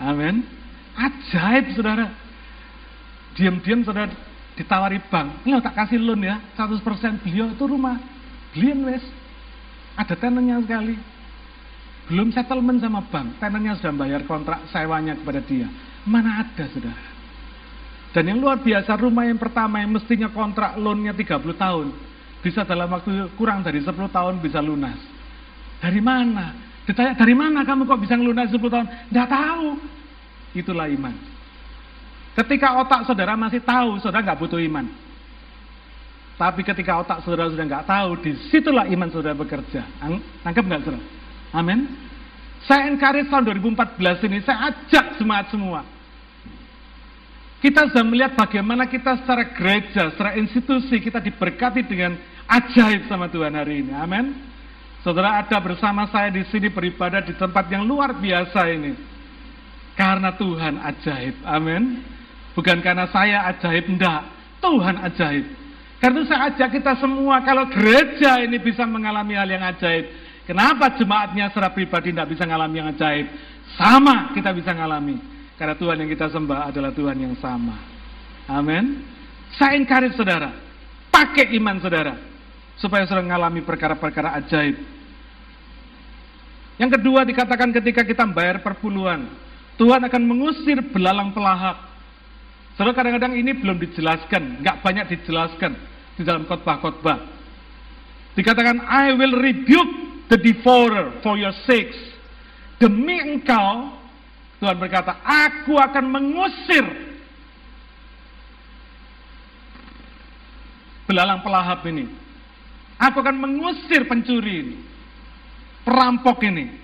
[0.00, 0.61] Amin.
[0.96, 2.12] Ajaib saudara.
[3.32, 4.12] Diam-diam saudara
[4.56, 5.48] ditawari bank.
[5.48, 7.96] Lo tak kasih loan ya, 100% beliau itu rumah.
[8.52, 9.04] Beliin wes.
[9.96, 10.96] Ada tenannya sekali.
[12.08, 15.68] Belum settlement sama bank, tenannya sudah bayar kontrak sewanya kepada dia.
[16.04, 17.04] Mana ada saudara?
[18.12, 21.86] Dan yang luar biasa rumah yang pertama yang mestinya kontrak loannya 30 tahun.
[22.44, 24.98] Bisa dalam waktu kurang dari 10 tahun bisa lunas.
[25.80, 26.52] Dari mana?
[26.84, 28.86] Ditanya dari mana kamu kok bisa lunas 10 tahun?
[29.08, 29.66] Tidak tahu.
[30.52, 31.14] Itulah iman.
[32.32, 34.88] Ketika otak saudara masih tahu, saudara nggak butuh iman.
[36.36, 39.84] Tapi ketika otak saudara sudah nggak tahu, di situlah iman saudara bekerja.
[40.44, 41.04] Nangkep nggak saudara?
[41.52, 41.88] Amin.
[42.64, 45.82] Saya encourage tahun 2014 ini, saya ajak semangat semua
[47.62, 52.18] kita sudah melihat bagaimana kita secara gereja, secara institusi, kita diberkati dengan
[52.50, 53.94] ajaib sama Tuhan hari ini.
[53.94, 54.34] Amin.
[55.06, 58.98] Saudara ada bersama saya di sini beribadah di tempat yang luar biasa ini.
[59.92, 61.34] Karena Tuhan ajaib.
[61.44, 62.00] Amin.
[62.52, 64.22] Bukan karena saya ajaib, enggak.
[64.60, 65.44] Tuhan ajaib.
[66.02, 70.10] Karena itu saya ajak kita semua, kalau gereja ini bisa mengalami hal yang ajaib,
[70.42, 73.26] kenapa jemaatnya secara pribadi tidak bisa mengalami yang ajaib?
[73.78, 75.16] Sama kita bisa mengalami.
[75.54, 77.78] Karena Tuhan yang kita sembah adalah Tuhan yang sama.
[78.50, 79.06] Amin.
[79.54, 80.50] Saya encourage saudara,
[81.12, 82.18] pakai iman saudara,
[82.82, 84.76] supaya saudara mengalami perkara-perkara ajaib.
[86.82, 89.30] Yang kedua dikatakan ketika kita bayar perpuluhan,
[89.82, 91.90] Tuhan akan mengusir belalang pelahap.
[92.78, 95.74] Saudara kadang-kadang ini belum dijelaskan, nggak banyak dijelaskan
[96.14, 97.18] di dalam khotbah-khotbah.
[98.38, 101.98] Dikatakan, I will rebuke the devourer for your sakes.
[102.78, 103.98] Demi engkau,
[104.62, 106.86] Tuhan berkata, aku akan mengusir
[111.10, 112.06] belalang pelahap ini.
[113.02, 114.76] Aku akan mengusir pencuri ini,
[115.82, 116.81] perampok ini.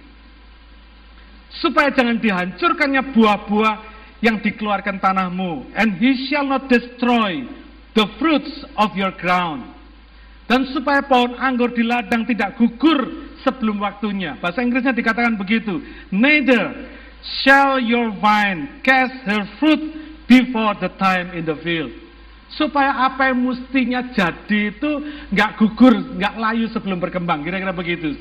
[1.49, 3.77] Supaya jangan dihancurkannya buah-buah
[4.21, 5.73] yang dikeluarkan tanahmu.
[5.73, 7.49] And he shall not destroy
[7.97, 9.65] the fruits of your ground.
[10.49, 14.41] Dan supaya pohon anggur di ladang tidak gugur sebelum waktunya.
[14.41, 15.81] Bahasa Inggrisnya dikatakan begitu.
[16.09, 16.89] Neither
[17.45, 19.81] shall your vine cast her fruit
[20.25, 21.93] before the time in the field.
[22.49, 24.91] Supaya apa yang mestinya jadi itu
[25.37, 27.45] nggak gugur, nggak layu sebelum berkembang.
[27.45, 28.17] Kira-kira begitu,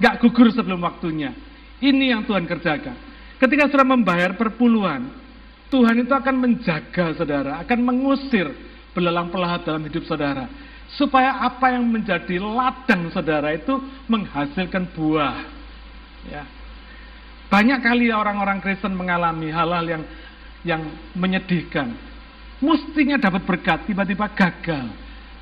[0.00, 1.36] Nggak gugur sebelum waktunya.
[1.78, 2.96] Ini yang Tuhan kerjakan.
[3.38, 5.14] Ketika saudara membayar perpuluhan,
[5.70, 8.50] Tuhan itu akan menjaga saudara, akan mengusir
[8.96, 10.50] belalang pelahat dalam hidup saudara.
[10.88, 13.76] Supaya apa yang menjadi ladang saudara itu
[14.08, 15.38] menghasilkan buah.
[16.26, 16.42] Ya.
[17.52, 20.02] Banyak kali orang-orang Kristen mengalami hal-hal yang
[20.66, 20.82] yang
[21.14, 21.94] menyedihkan.
[22.58, 24.90] Mestinya dapat berkat, tiba-tiba gagal.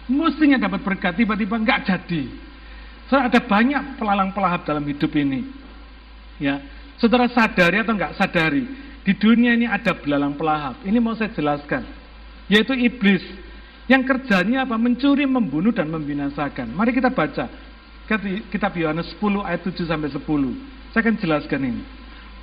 [0.06, 2.22] Mestinya dapat berkat, tiba-tiba nggak jadi.
[3.08, 5.65] Saudara ada banyak pelalang pelahap dalam hidup ini.
[6.36, 6.60] Ya,
[7.00, 8.64] saudara sadari atau nggak sadari,
[9.06, 10.82] di dunia ini ada belalang pelahap.
[10.84, 11.86] Ini mau saya jelaskan,
[12.50, 13.24] yaitu iblis
[13.86, 14.74] yang kerjanya apa?
[14.74, 16.74] Mencuri, membunuh, dan membinasakan.
[16.74, 17.46] Mari kita baca.
[18.50, 20.22] Kitab Yohanes 10 ayat 7 sampai 10.
[20.94, 21.82] Saya akan jelaskan ini.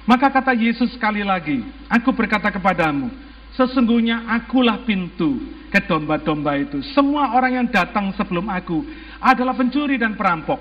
[0.04, 3.08] Maka kata Yesus sekali lagi, Aku berkata kepadamu,
[3.56, 6.82] Sesungguhnya akulah pintu ke domba-domba itu.
[6.92, 8.82] Semua orang yang datang sebelum aku
[9.22, 10.58] adalah pencuri dan perampok.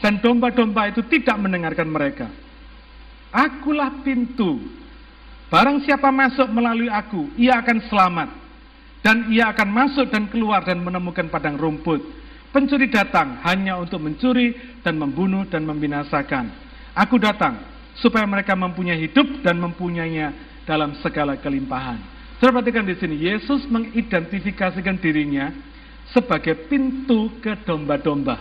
[0.00, 2.30] Dan domba-domba itu tidak mendengarkan mereka.
[3.30, 4.58] Akulah pintu.
[5.50, 8.28] Barang siapa masuk melalui aku, ia akan selamat
[9.02, 12.00] dan ia akan masuk dan keluar dan menemukan padang rumput.
[12.50, 16.50] Pencuri datang hanya untuk mencuri dan membunuh dan membinasakan.
[16.94, 17.62] Aku datang
[17.98, 20.34] supaya mereka mempunyai hidup dan mempunyainya
[20.66, 21.98] dalam segala kelimpahan.
[22.38, 25.52] Saya perhatikan di sini, Yesus mengidentifikasikan dirinya
[26.10, 28.40] sebagai pintu ke domba-domba.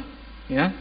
[0.50, 0.74] Ya,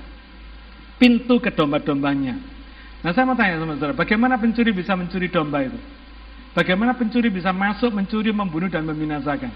[0.97, 2.58] pintu ke domba-dombanya.
[2.99, 5.79] Nah saya mau tanya sama saudara, bagaimana pencuri bisa mencuri domba itu?
[6.51, 9.53] Bagaimana pencuri bisa masuk, mencuri, membunuh, dan membinasakan?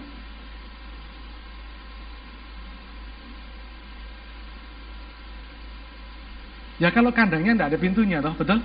[6.79, 8.59] Ya kalau kandangnya tidak ada pintunya, toh, betul?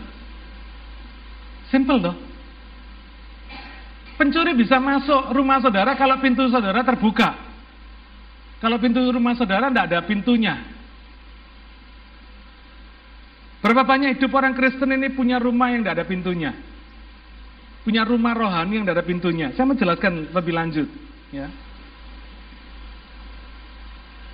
[1.74, 2.16] Simple toh.
[4.18, 7.38] Pencuri bisa masuk rumah saudara kalau pintu saudara terbuka.
[8.58, 10.77] Kalau pintu rumah saudara tidak ada pintunya.
[13.68, 16.56] Berapa banyak hidup orang Kristen ini punya rumah yang tidak ada pintunya?
[17.88, 19.48] punya rumah rohani yang tidak ada pintunya.
[19.56, 20.92] Saya menjelaskan lebih lanjut.
[21.32, 21.48] Ya.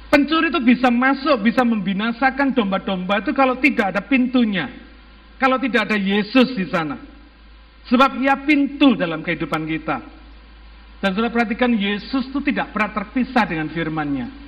[0.10, 4.74] Pencuri itu bisa masuk, bisa membinasakan domba-domba itu kalau tidak ada pintunya.
[5.38, 6.98] Kalau tidak ada Yesus di sana.
[7.94, 10.02] Sebab ia pintu dalam kehidupan kita.
[10.98, 14.43] Dan sudah perhatikan Yesus itu tidak pernah terpisah dengan firmannya.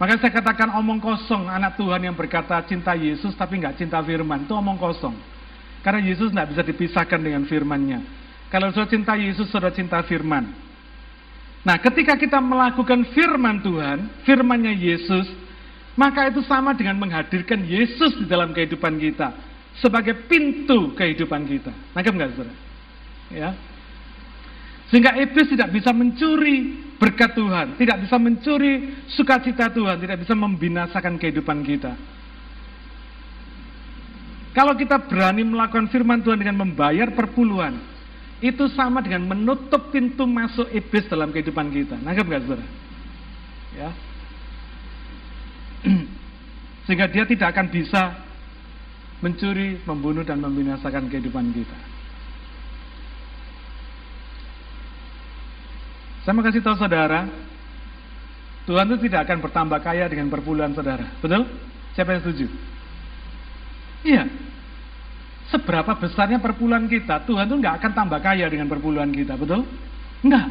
[0.00, 4.48] Maka saya katakan omong kosong anak Tuhan yang berkata cinta Yesus tapi nggak cinta firman.
[4.48, 5.14] Itu omong kosong.
[5.82, 8.22] Karena Yesus nggak bisa dipisahkan dengan firmannya.
[8.52, 10.44] Kalau saudara cinta Yesus, saudara cinta firman.
[11.64, 15.24] Nah, ketika kita melakukan firman Tuhan, firmannya Yesus,
[15.96, 19.32] maka itu sama dengan menghadirkan Yesus di dalam kehidupan kita
[19.80, 21.72] sebagai pintu kehidupan kita.
[21.96, 22.54] Nangkep nggak saudara?
[23.32, 23.50] Ya.
[24.92, 31.18] Sehingga iblis tidak bisa mencuri berkat Tuhan, tidak bisa mencuri sukacita Tuhan, tidak bisa membinasakan
[31.18, 31.98] kehidupan kita.
[34.54, 37.74] Kalau kita berani melakukan firman Tuhan dengan membayar perpuluhan,
[38.38, 41.98] itu sama dengan menutup pintu masuk iblis dalam kehidupan kita.
[41.98, 42.66] Nangkep nggak saudara?
[43.74, 43.90] Ya.
[46.86, 48.22] Sehingga dia tidak akan bisa
[49.18, 51.91] mencuri, membunuh, dan membinasakan kehidupan kita.
[56.22, 57.26] Saya mau kasih tahu saudara,
[58.62, 61.02] Tuhan itu tidak akan bertambah kaya dengan perpuluhan saudara.
[61.18, 61.50] Betul?
[61.98, 62.46] Siapa yang setuju?
[64.02, 64.24] Iya.
[65.52, 69.68] seberapa besarnya perpuluhan kita, Tuhan tuh nggak akan tambah kaya dengan perpuluhan kita, betul?
[70.24, 70.48] Enggak.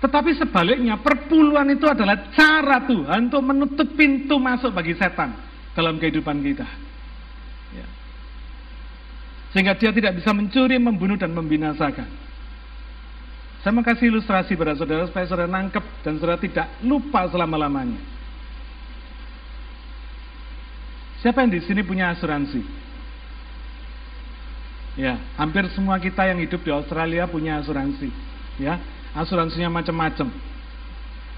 [0.00, 5.36] Tetapi sebaliknya, perpuluhan itu adalah cara Tuhan untuk menutup pintu masuk bagi setan
[5.76, 6.66] dalam kehidupan kita.
[7.76, 7.86] Ya.
[9.52, 12.08] Sehingga dia tidak bisa mencuri, membunuh, dan membinasakan.
[13.62, 17.98] Saya mau kasih ilustrasi pada saudara supaya saudara nangkep dan saudara tidak lupa selama-lamanya.
[21.22, 22.58] Siapa yang di sini punya asuransi?
[24.98, 28.10] Ya, hampir semua kita yang hidup di Australia punya asuransi.
[28.58, 28.82] Ya,
[29.14, 30.28] asuransinya macam-macam.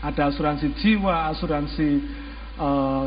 [0.00, 1.88] Ada asuransi jiwa, asuransi
[2.56, 3.04] uh,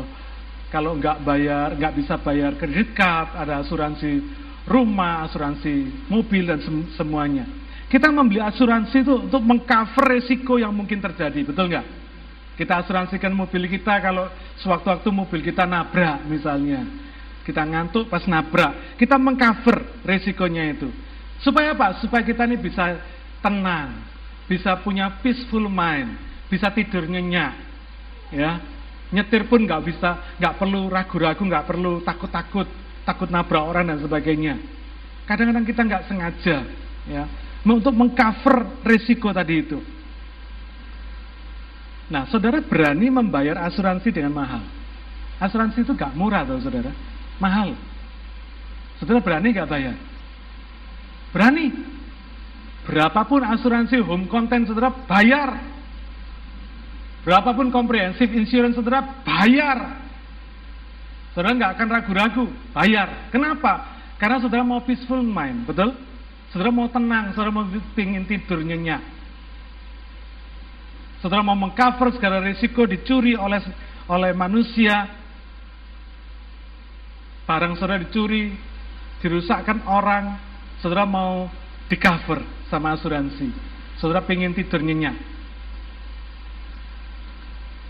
[0.70, 4.22] kalau nggak bayar, nggak bisa bayar kredit card, ada asuransi
[4.70, 7.44] rumah, asuransi mobil dan sem semuanya.
[7.88, 11.86] Kita membeli asuransi itu untuk mengcover resiko yang mungkin terjadi, betul nggak?
[12.60, 14.28] Kita asuransikan mobil kita kalau
[14.60, 16.84] sewaktu-waktu mobil kita nabrak misalnya.
[17.46, 18.98] Kita ngantuk pas nabrak.
[19.00, 20.92] Kita mengcover resikonya itu.
[21.40, 21.96] Supaya apa?
[22.02, 22.98] Supaya kita ini bisa
[23.40, 24.04] tenang.
[24.44, 26.12] Bisa punya peaceful mind.
[26.52, 27.56] Bisa tidur nyenyak.
[28.28, 28.60] Ya,
[29.08, 32.68] nyetir pun nggak bisa, nggak perlu ragu-ragu, nggak perlu takut-takut,
[33.08, 34.60] takut nabrak orang dan sebagainya.
[35.24, 36.56] Kadang-kadang kita nggak sengaja,
[37.08, 37.24] ya,
[37.66, 39.78] untuk mengcover resiko tadi itu.
[42.08, 44.64] Nah, saudara berani membayar asuransi dengan mahal.
[45.38, 46.90] Asuransi itu gak murah tuh saudara,
[47.36, 47.76] mahal.
[48.98, 49.96] Saudara berani gak bayar?
[51.30, 51.66] Berani.
[52.88, 55.60] Berapapun asuransi home content saudara bayar.
[57.20, 60.08] Berapapun comprehensive insurance saudara bayar.
[61.36, 63.28] Saudara nggak akan ragu-ragu, bayar.
[63.28, 63.84] Kenapa?
[64.16, 65.92] Karena saudara mau peaceful mind, betul?
[66.48, 69.04] Saudara mau tenang, saudara mau pingin tidur nyenyak.
[71.20, 73.60] Saudara mau mengcover segala risiko dicuri oleh
[74.08, 75.12] oleh manusia.
[77.44, 78.52] Barang saudara dicuri,
[79.20, 80.36] dirusakkan orang,
[80.80, 81.48] saudara mau
[81.88, 83.48] di cover sama asuransi.
[84.00, 85.16] Saudara pengen tidur nyenyak.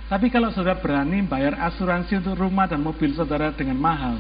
[0.08, 4.16] Tapi kalau saudara berani bayar asuransi untuk rumah dan mobil saudara dengan mahal,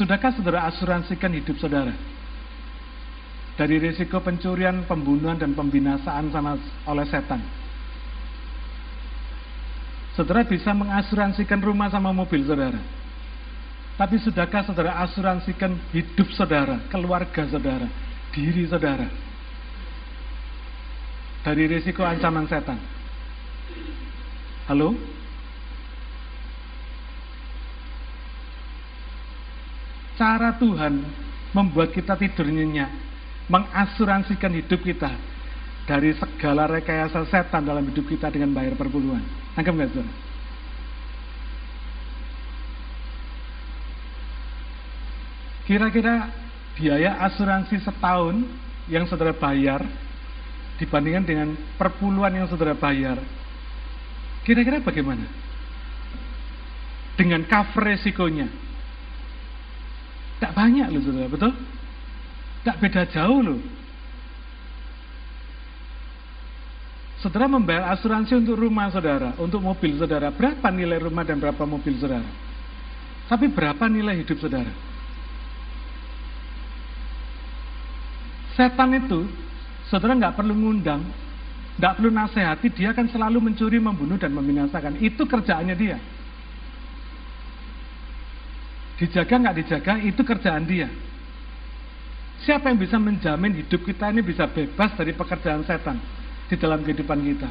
[0.00, 1.92] sudahkah saudara asuransikan hidup saudara?
[3.60, 6.56] dari risiko pencurian, pembunuhan dan pembinasaan sama
[6.88, 7.44] oleh setan.
[10.16, 12.80] Saudara bisa mengasuransikan rumah sama mobil saudara.
[14.00, 17.84] Tapi sudahkah saudara asuransikan hidup saudara, keluarga saudara,
[18.32, 19.28] diri saudara
[21.40, 22.80] dari risiko ancaman setan?
[24.68, 24.96] Halo?
[30.20, 31.00] Cara Tuhan
[31.56, 32.92] membuat kita tidur nyenyak
[33.48, 35.08] mengasuransikan hidup kita
[35.88, 39.24] dari segala rekayasa setan dalam hidup kita dengan bayar perpuluhan.
[39.56, 40.12] Anggap nggak saudara?
[45.64, 46.14] Kira-kira
[46.76, 48.44] biaya asuransi setahun
[48.92, 49.88] yang saudara bayar
[50.76, 51.48] dibandingkan dengan
[51.80, 53.16] perpuluhan yang saudara bayar,
[54.44, 55.24] kira-kira bagaimana?
[57.16, 58.69] Dengan cover resikonya.
[60.40, 61.52] Tak banyak loh saudara, betul?
[62.64, 63.60] Tak beda jauh loh.
[67.20, 70.32] Saudara membayar asuransi untuk rumah saudara, untuk mobil saudara.
[70.32, 72.24] Berapa nilai rumah dan berapa mobil saudara?
[73.28, 74.72] Tapi berapa nilai hidup saudara?
[78.56, 79.28] Setan itu,
[79.92, 81.04] saudara nggak perlu ngundang,
[81.76, 84.96] nggak perlu nasihati, dia akan selalu mencuri, membunuh, dan membinasakan.
[85.04, 86.00] Itu kerjaannya dia.
[89.00, 90.92] Dijaga nggak dijaga, itu kerjaan dia.
[92.44, 95.96] Siapa yang bisa menjamin hidup kita ini bisa bebas dari pekerjaan setan
[96.52, 97.48] di dalam kehidupan kita?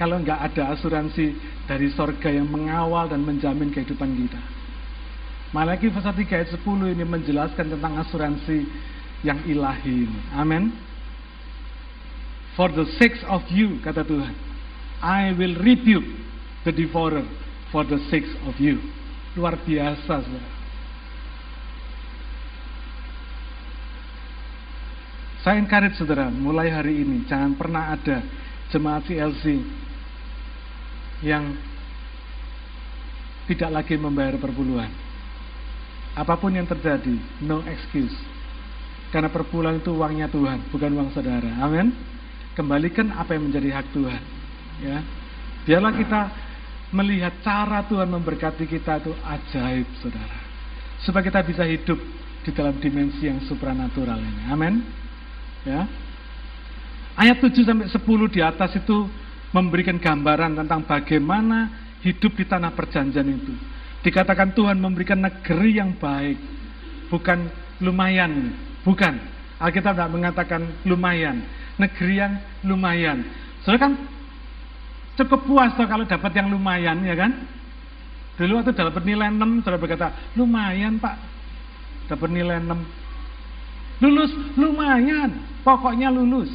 [0.00, 1.36] Kalau nggak ada asuransi
[1.68, 4.40] dari sorga yang mengawal dan menjamin kehidupan kita.
[5.52, 6.64] Malaki pasal 3 ayat 10
[6.96, 8.68] ini menjelaskan tentang asuransi
[9.24, 10.20] yang ilahi ini.
[10.36, 10.72] Amin.
[12.56, 14.32] For the sake of you, kata Tuhan,
[15.04, 16.08] I will rebuke
[16.64, 17.24] the devourer
[17.68, 18.80] for the sake of you.
[19.36, 20.55] Luar biasa, saudara.
[25.46, 28.18] Saya encourage saudara, mulai hari ini jangan pernah ada
[28.74, 29.62] jemaat CLC
[31.22, 31.54] yang
[33.46, 34.90] tidak lagi membayar perpuluhan.
[36.18, 37.14] Apa pun yang terjadi,
[37.46, 38.18] no excuse.
[39.14, 41.62] Karena perpuluhan itu uangnya Tuhan, bukan uang saudara.
[41.62, 41.94] Amin.
[42.58, 44.22] Kembalikan apa yang menjadi hak Tuhan.
[44.82, 44.98] Ya.
[45.62, 46.20] Biarlah kita
[46.90, 50.42] melihat cara Tuhan memberkati kita itu ajaib, saudara.
[51.06, 52.02] Supaya kita bisa hidup
[52.42, 54.42] di dalam dimensi yang supranatural ini.
[54.50, 55.05] Amin.
[55.66, 55.82] Ya.
[57.18, 57.98] Ayat 7 sampai 10
[58.30, 59.10] di atas itu
[59.50, 61.72] memberikan gambaran tentang bagaimana
[62.06, 63.52] hidup di tanah perjanjian itu.
[64.06, 66.38] Dikatakan Tuhan memberikan negeri yang baik,
[67.10, 67.50] bukan
[67.82, 68.54] lumayan,
[68.86, 69.18] bukan.
[69.56, 71.42] Alkitab tidak mengatakan lumayan,
[71.80, 73.24] negeri yang lumayan.
[73.64, 73.92] Soalnya kan
[75.16, 77.32] cukup puas tuh kalau dapat yang lumayan, ya kan?
[78.36, 81.16] Dulu waktu dapat nilai 6, saudara berkata, lumayan pak,
[82.12, 83.05] dapat nilai 6.
[84.00, 86.52] Lulus, lumayan, pokoknya lulus.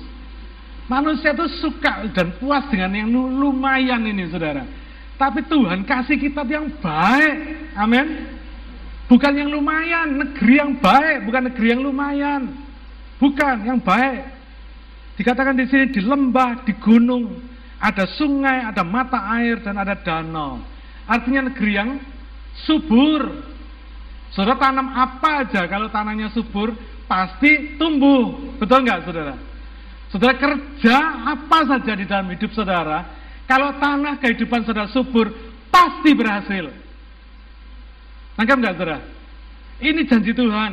[0.86, 4.68] Manusia itu suka dan puas dengan yang lumayan ini saudara.
[5.16, 7.36] Tapi Tuhan kasih kita yang baik.
[7.78, 8.28] Amin.
[9.08, 12.42] Bukan yang lumayan, negeri yang baik, bukan negeri yang lumayan.
[13.22, 14.24] Bukan yang baik.
[15.20, 17.38] Dikatakan di sini di lembah, di gunung,
[17.78, 20.64] ada sungai, ada mata air dan ada danau.
[21.06, 21.90] Artinya negeri yang
[22.66, 23.52] subur.
[24.32, 26.72] Saudara tanam apa aja kalau tanahnya subur
[27.12, 28.56] pasti tumbuh.
[28.56, 29.36] Betul nggak saudara?
[30.08, 30.96] Saudara kerja
[31.28, 33.20] apa saja di dalam hidup saudara
[33.52, 35.28] kalau tanah kehidupan saudara subur,
[35.68, 36.72] pasti berhasil.
[38.40, 39.04] Nangkap nggak saudara?
[39.84, 40.72] Ini janji Tuhan.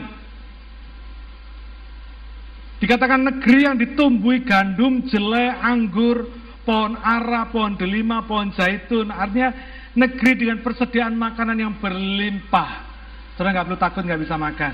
[2.79, 6.31] Dikatakan negeri yang ditumbuhi gandum, jelai, anggur,
[6.63, 9.11] pohon ara, pohon delima, pohon zaitun.
[9.11, 9.51] Artinya
[9.99, 12.87] negeri dengan persediaan makanan yang berlimpah.
[13.35, 14.73] Saudara nggak perlu takut nggak bisa makan.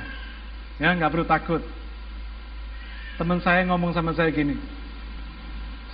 [0.83, 1.63] Ya nggak perlu takut.
[3.15, 4.59] Teman saya ngomong sama saya gini,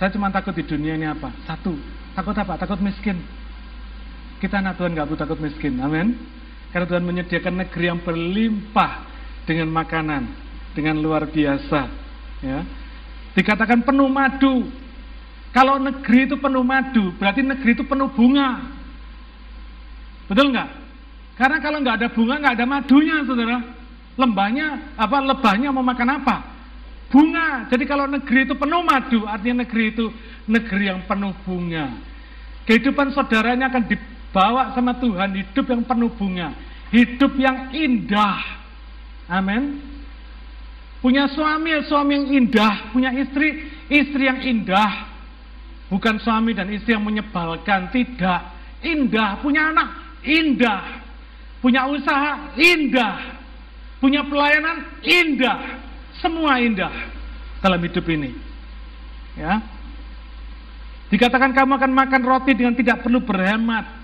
[0.01, 1.29] saya cuma takut di dunia ini apa?
[1.45, 1.77] Satu,
[2.17, 2.57] takut apa?
[2.57, 3.21] Takut miskin.
[4.41, 6.17] Kita anak Tuhan nggak perlu takut miskin, amin.
[6.73, 9.05] Karena Tuhan menyediakan negeri yang berlimpah
[9.45, 10.23] dengan makanan,
[10.73, 11.81] dengan luar biasa.
[12.41, 12.65] Ya.
[13.37, 14.65] Dikatakan penuh madu.
[15.53, 18.65] Kalau negeri itu penuh madu, berarti negeri itu penuh bunga.
[20.25, 20.69] Betul nggak?
[21.37, 23.59] Karena kalau nggak ada bunga, nggak ada madunya, saudara.
[24.21, 26.51] Lembahnya, apa lebahnya mau makan apa?
[27.11, 27.67] bunga.
[27.67, 30.07] Jadi kalau negeri itu penuh madu, artinya negeri itu
[30.47, 31.91] negeri yang penuh bunga.
[32.65, 36.55] Kehidupan saudaranya akan dibawa sama Tuhan, hidup yang penuh bunga,
[36.95, 38.39] hidup yang indah.
[39.27, 39.91] Amin.
[41.03, 45.11] Punya suami, suami yang indah, punya istri, istri yang indah.
[45.91, 48.55] Bukan suami dan istri yang menyebalkan, tidak.
[48.79, 49.89] Indah, punya anak,
[50.23, 51.03] indah.
[51.59, 53.40] Punya usaha, indah.
[54.01, 55.77] Punya pelayanan, indah
[56.17, 56.89] semua indah
[57.61, 58.33] dalam hidup ini.
[59.37, 59.61] Ya.
[61.13, 64.01] Dikatakan kamu akan makan roti dengan tidak perlu berhemat.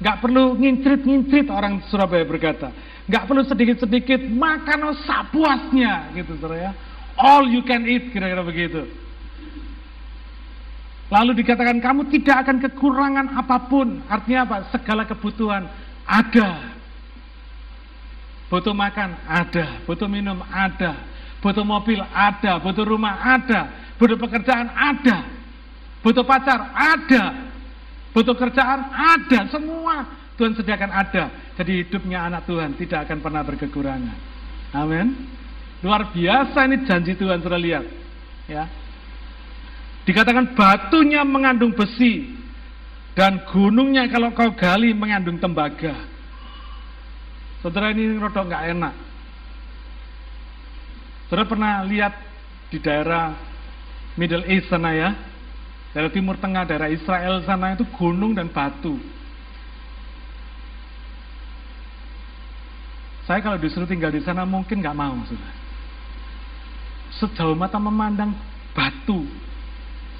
[0.00, 2.72] Gak perlu ngincrit-ngincrit orang Surabaya berkata.
[3.04, 6.72] Gak perlu sedikit-sedikit makan sapuasnya gitu saudara ya.
[7.20, 8.88] All you can eat kira-kira begitu.
[11.12, 14.00] Lalu dikatakan kamu tidak akan kekurangan apa pun.
[14.08, 14.56] Artinya apa?
[14.72, 15.68] Segala kebutuhan
[16.08, 16.79] ada
[18.50, 19.14] Butuh makan?
[19.30, 19.86] Ada.
[19.86, 20.42] Butuh minum?
[20.50, 20.98] Ada.
[21.38, 22.02] Butuh mobil?
[22.02, 22.58] Ada.
[22.58, 23.14] Butuh rumah?
[23.38, 23.70] Ada.
[23.96, 24.66] Butuh pekerjaan?
[24.74, 25.22] Ada.
[26.02, 26.74] Butuh pacar?
[26.74, 27.46] Ada.
[28.10, 28.90] Butuh kerjaan?
[28.90, 29.46] Ada.
[29.54, 30.02] Semua
[30.40, 31.28] Tuhan sediakan ada.
[31.60, 34.16] Jadi hidupnya anak Tuhan tidak akan pernah berkekurangan.
[34.72, 35.12] Amin.
[35.84, 37.84] Luar biasa ini janji Tuhan sudah lihat.
[38.48, 38.64] Ya.
[40.08, 42.32] Dikatakan batunya mengandung besi
[43.12, 46.09] dan gunungnya kalau kau gali mengandung tembaga.
[47.60, 48.94] Saudara ini rodok nggak enak.
[51.28, 52.16] Saudara pernah lihat
[52.72, 53.36] di daerah
[54.16, 55.12] Middle East sana ya,
[55.92, 58.96] daerah Timur Tengah, daerah Israel sana itu gunung dan batu.
[63.28, 65.54] Saya kalau disuruh tinggal di sana mungkin nggak mau, saudara.
[67.20, 68.32] Sejauh mata memandang
[68.72, 69.28] batu,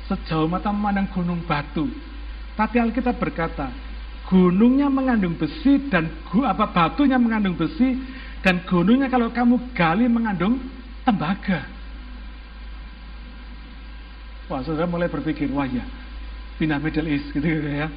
[0.07, 1.89] sejauh mata memandang gunung batu.
[2.55, 3.73] Tapi Alkitab berkata,
[4.31, 7.99] gunungnya mengandung besi dan gu, apa batunya mengandung besi
[8.47, 10.63] dan gunungnya kalau kamu gali mengandung
[11.03, 11.67] tembaga.
[14.47, 15.83] Wah, saudara mulai berpikir, wah ya,
[16.63, 17.91] pindah Middle East gitu, gitu ya.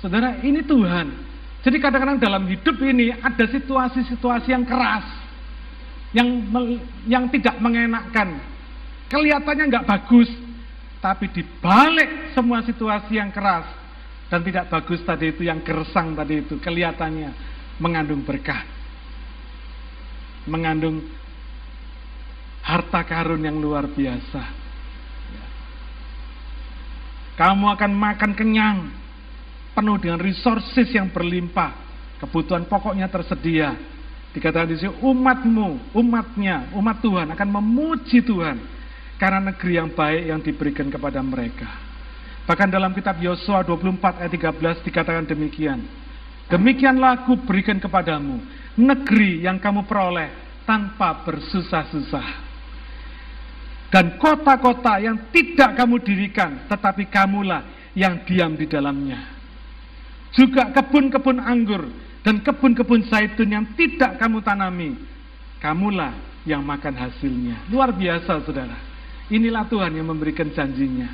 [0.00, 1.12] Saudara, ini Tuhan.
[1.64, 5.04] Jadi kadang-kadang dalam hidup ini ada situasi-situasi yang keras,
[6.12, 6.28] yang
[7.08, 8.36] yang tidak mengenakkan,
[9.08, 10.28] kelihatannya nggak bagus,
[11.00, 13.64] tapi di balik semua situasi yang keras,
[14.34, 17.30] dan tidak bagus tadi itu yang gersang tadi itu kelihatannya
[17.78, 18.66] mengandung berkah.
[20.50, 21.06] Mengandung
[22.66, 24.42] harta karun yang luar biasa.
[27.38, 28.90] Kamu akan makan kenyang
[29.70, 31.70] penuh dengan resources yang berlimpah.
[32.18, 33.78] Kebutuhan pokoknya tersedia.
[34.34, 38.58] Dikatakan di sini umatmu umatnya umat Tuhan akan memuji Tuhan
[39.14, 41.93] karena negeri yang baik yang diberikan kepada mereka
[42.44, 45.80] Bahkan dalam kitab Yosua 24 ayat 13 dikatakan demikian.
[46.52, 48.36] Demikianlah aku berikan kepadamu
[48.76, 50.28] negeri yang kamu peroleh
[50.68, 52.44] tanpa bersusah-susah.
[53.88, 57.62] Dan kota-kota yang tidak kamu dirikan, tetapi kamulah
[57.94, 59.22] yang diam di dalamnya.
[60.34, 61.86] Juga kebun-kebun anggur
[62.26, 64.98] dan kebun-kebun zaitun yang tidak kamu tanami,
[65.62, 66.10] kamulah
[66.42, 67.70] yang makan hasilnya.
[67.70, 68.74] Luar biasa saudara.
[69.30, 71.06] Inilah Tuhan yang memberikan janjinya.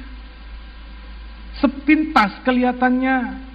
[1.61, 3.47] Sepintas kelihatannya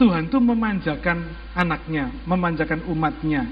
[0.00, 1.18] Tuhan itu memanjakan
[1.54, 3.46] anaknya, memanjakan umatnya.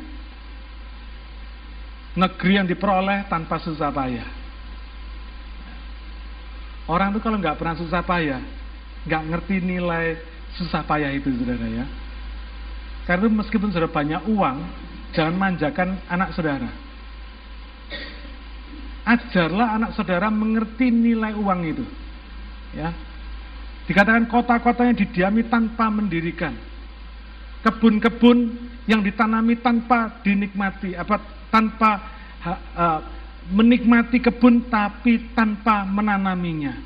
[2.17, 4.27] Negeri yang diperoleh tanpa susah payah.
[6.91, 8.43] Orang itu kalau nggak pernah susah payah,
[9.07, 10.19] nggak ngerti nilai
[10.59, 11.87] susah payah itu, saudara ya.
[13.07, 14.59] Karena meskipun sudah banyak uang,
[15.15, 16.67] jangan manjakan anak saudara.
[19.07, 21.87] Ajarlah anak saudara mengerti nilai uang itu.
[22.75, 22.91] Ya,
[23.91, 26.55] Dikatakan kota-kota yang didiami tanpa mendirikan.
[27.67, 28.55] Kebun-kebun
[28.87, 31.19] yang ditanami tanpa dinikmati, apa
[31.51, 31.99] tanpa
[32.47, 33.01] uh,
[33.51, 36.79] menikmati kebun tapi tanpa menanaminya.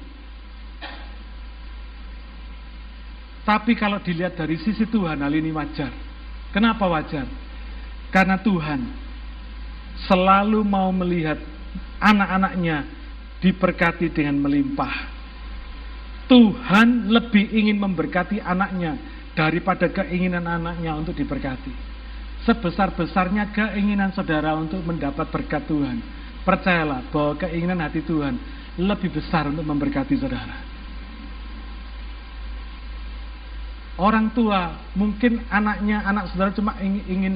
[3.44, 5.92] Tapi kalau dilihat dari sisi Tuhan hal ini wajar.
[6.56, 7.28] Kenapa wajar?
[8.08, 8.80] Karena Tuhan
[10.08, 11.36] selalu mau melihat
[12.00, 12.88] anak-anaknya
[13.44, 15.13] diberkati dengan melimpah.
[16.34, 18.98] Tuhan lebih ingin memberkati anaknya
[19.38, 21.70] daripada keinginan anaknya untuk diberkati.
[22.42, 26.02] Sebesar-besarnya keinginan saudara untuk mendapat berkat Tuhan.
[26.42, 28.34] Percayalah bahwa keinginan hati Tuhan
[28.82, 30.58] lebih besar untuk memberkati saudara.
[33.94, 37.34] Orang tua mungkin anaknya, anak saudara cuma ingin, ingin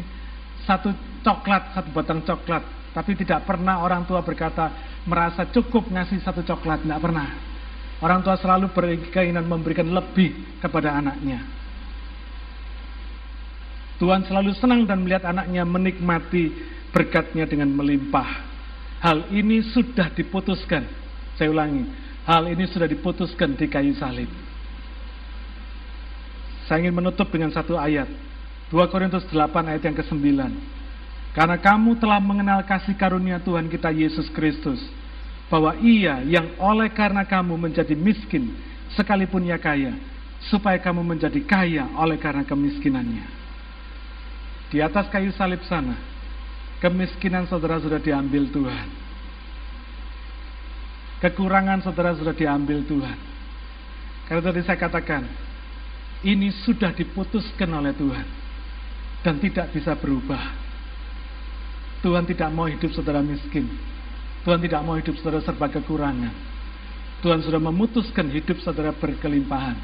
[0.66, 0.90] satu
[1.22, 2.66] coklat, satu batang coklat.
[2.90, 4.74] Tapi tidak pernah orang tua berkata
[5.06, 7.47] merasa cukup ngasih satu coklat, tidak pernah.
[7.98, 11.42] Orang tua selalu berkeinginan memberikan lebih kepada anaknya.
[13.98, 16.54] Tuhan selalu senang dan melihat anaknya menikmati
[16.94, 18.46] berkatnya dengan melimpah.
[19.02, 20.86] Hal ini sudah diputuskan.
[21.34, 21.90] Saya ulangi,
[22.22, 24.30] hal ini sudah diputuskan di kayu salib.
[26.70, 28.06] Saya ingin menutup dengan satu ayat.
[28.70, 30.22] 2 Korintus 8 ayat yang ke-9.
[31.34, 34.78] Karena kamu telah mengenal kasih karunia Tuhan kita Yesus Kristus
[35.48, 38.52] bahwa ia yang oleh karena kamu menjadi miskin
[38.92, 39.96] sekalipun ia kaya,
[40.48, 43.26] supaya kamu menjadi kaya oleh karena kemiskinannya.
[44.68, 45.96] Di atas kayu salib sana,
[46.84, 48.88] kemiskinan saudara sudah diambil Tuhan.
[51.18, 53.18] Kekurangan saudara sudah diambil Tuhan.
[54.28, 55.24] Karena tadi saya katakan,
[56.22, 58.26] ini sudah diputuskan oleh Tuhan
[59.24, 60.68] dan tidak bisa berubah.
[62.04, 63.66] Tuhan tidak mau hidup saudara miskin.
[64.48, 66.32] Tuhan tidak mau hidup saudara serba kekurangan.
[67.20, 69.76] Tuhan sudah memutuskan hidup saudara berkelimpahan.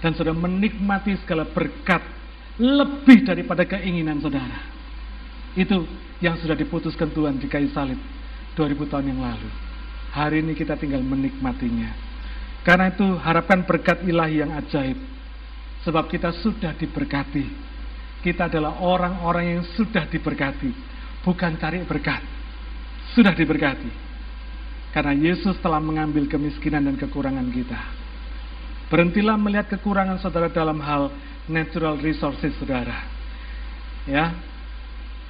[0.00, 2.00] Dan sudah menikmati segala berkat
[2.56, 4.56] lebih daripada keinginan saudara.
[5.52, 5.84] Itu
[6.24, 8.00] yang sudah diputuskan Tuhan di kayu salib
[8.56, 9.52] 2000 tahun yang lalu.
[10.16, 11.92] Hari ini kita tinggal menikmatinya.
[12.64, 14.96] Karena itu harapkan berkat ilahi yang ajaib.
[15.84, 17.44] Sebab kita sudah diberkati.
[18.24, 20.72] Kita adalah orang-orang yang sudah diberkati.
[21.20, 22.39] Bukan cari berkat
[23.14, 24.10] sudah diberkati.
[24.90, 27.78] Karena Yesus telah mengambil kemiskinan dan kekurangan kita.
[28.90, 31.14] Berhentilah melihat kekurangan saudara dalam hal
[31.46, 33.06] natural resources saudara.
[34.02, 34.34] Ya.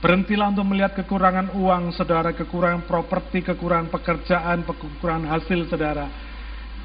[0.01, 6.09] Berhentilah untuk melihat kekurangan uang saudara, kekurangan properti, kekurangan pekerjaan, kekurangan hasil saudara.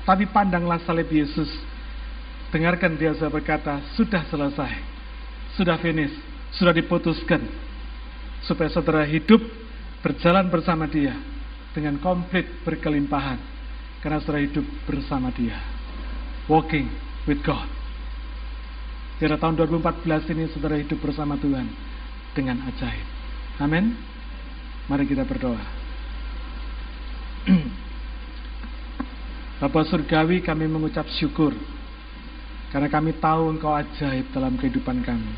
[0.04, 1.48] Tapi pandanglah salib Yesus.
[2.52, 4.76] Dengarkan dia berkata, sudah selesai.
[5.56, 6.12] Sudah finish.
[6.60, 7.40] Sudah diputuskan.
[8.44, 9.40] Supaya saudara hidup
[10.06, 11.18] berjalan bersama dia
[11.74, 13.42] dengan komplit berkelimpahan
[14.06, 15.58] karena sudah hidup bersama dia.
[16.46, 16.86] Walking
[17.26, 17.66] with God.
[19.18, 21.66] Kira tahun 2014 ini saudara hidup bersama Tuhan
[22.38, 23.06] dengan ajaib.
[23.58, 23.98] Amin.
[24.86, 25.58] Mari kita berdoa.
[29.66, 31.58] Bapak Surgawi kami mengucap syukur
[32.70, 35.34] karena kami tahu engkau ajaib dalam kehidupan kami.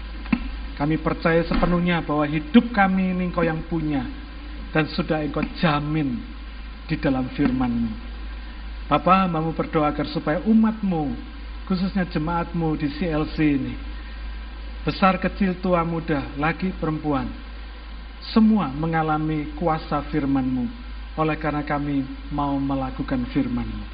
[0.76, 4.27] Kami percaya sepenuhnya bahwa hidup kami ini engkau yang punya
[4.72, 6.20] dan sudah engkau jamin
[6.88, 7.92] di dalam firman-Mu.
[8.88, 11.12] Bapak, mau berdoa agar supaya umatmu,
[11.68, 13.76] khususnya jemaatmu di CLC ini,
[14.88, 17.28] besar kecil tua muda, laki perempuan,
[18.32, 20.66] semua mengalami kuasa firman-Mu,
[21.20, 23.86] oleh karena kami mau melakukan firman-Mu.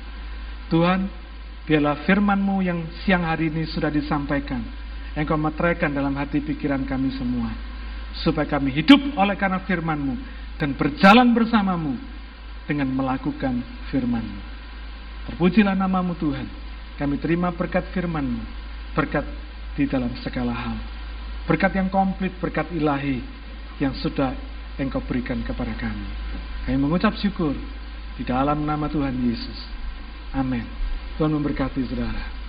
[0.69, 1.09] Tuhan,
[1.65, 4.61] biarlah firman-Mu yang siang hari ini sudah disampaikan,
[5.13, 7.49] Engkau meteraikan dalam hati pikiran kami semua,
[8.21, 11.97] supaya kami hidup oleh karena firman-Mu, dan berjalan bersamamu
[12.69, 14.41] dengan melakukan firman-Mu.
[15.31, 16.47] Terpujilah namamu Tuhan.
[16.99, 18.43] Kami terima berkat firman-Mu,
[18.93, 19.25] berkat
[19.73, 20.77] di dalam segala hal.
[21.49, 23.19] Berkat yang komplit, berkat ilahi
[23.81, 24.31] yang sudah
[24.73, 26.09] Engkau berikan kepada kami.
[26.65, 27.53] Kami mengucap syukur
[28.17, 29.59] di dalam nama Tuhan Yesus.
[30.33, 30.65] Amin.
[31.13, 32.42] Tuhan memberkati saudara.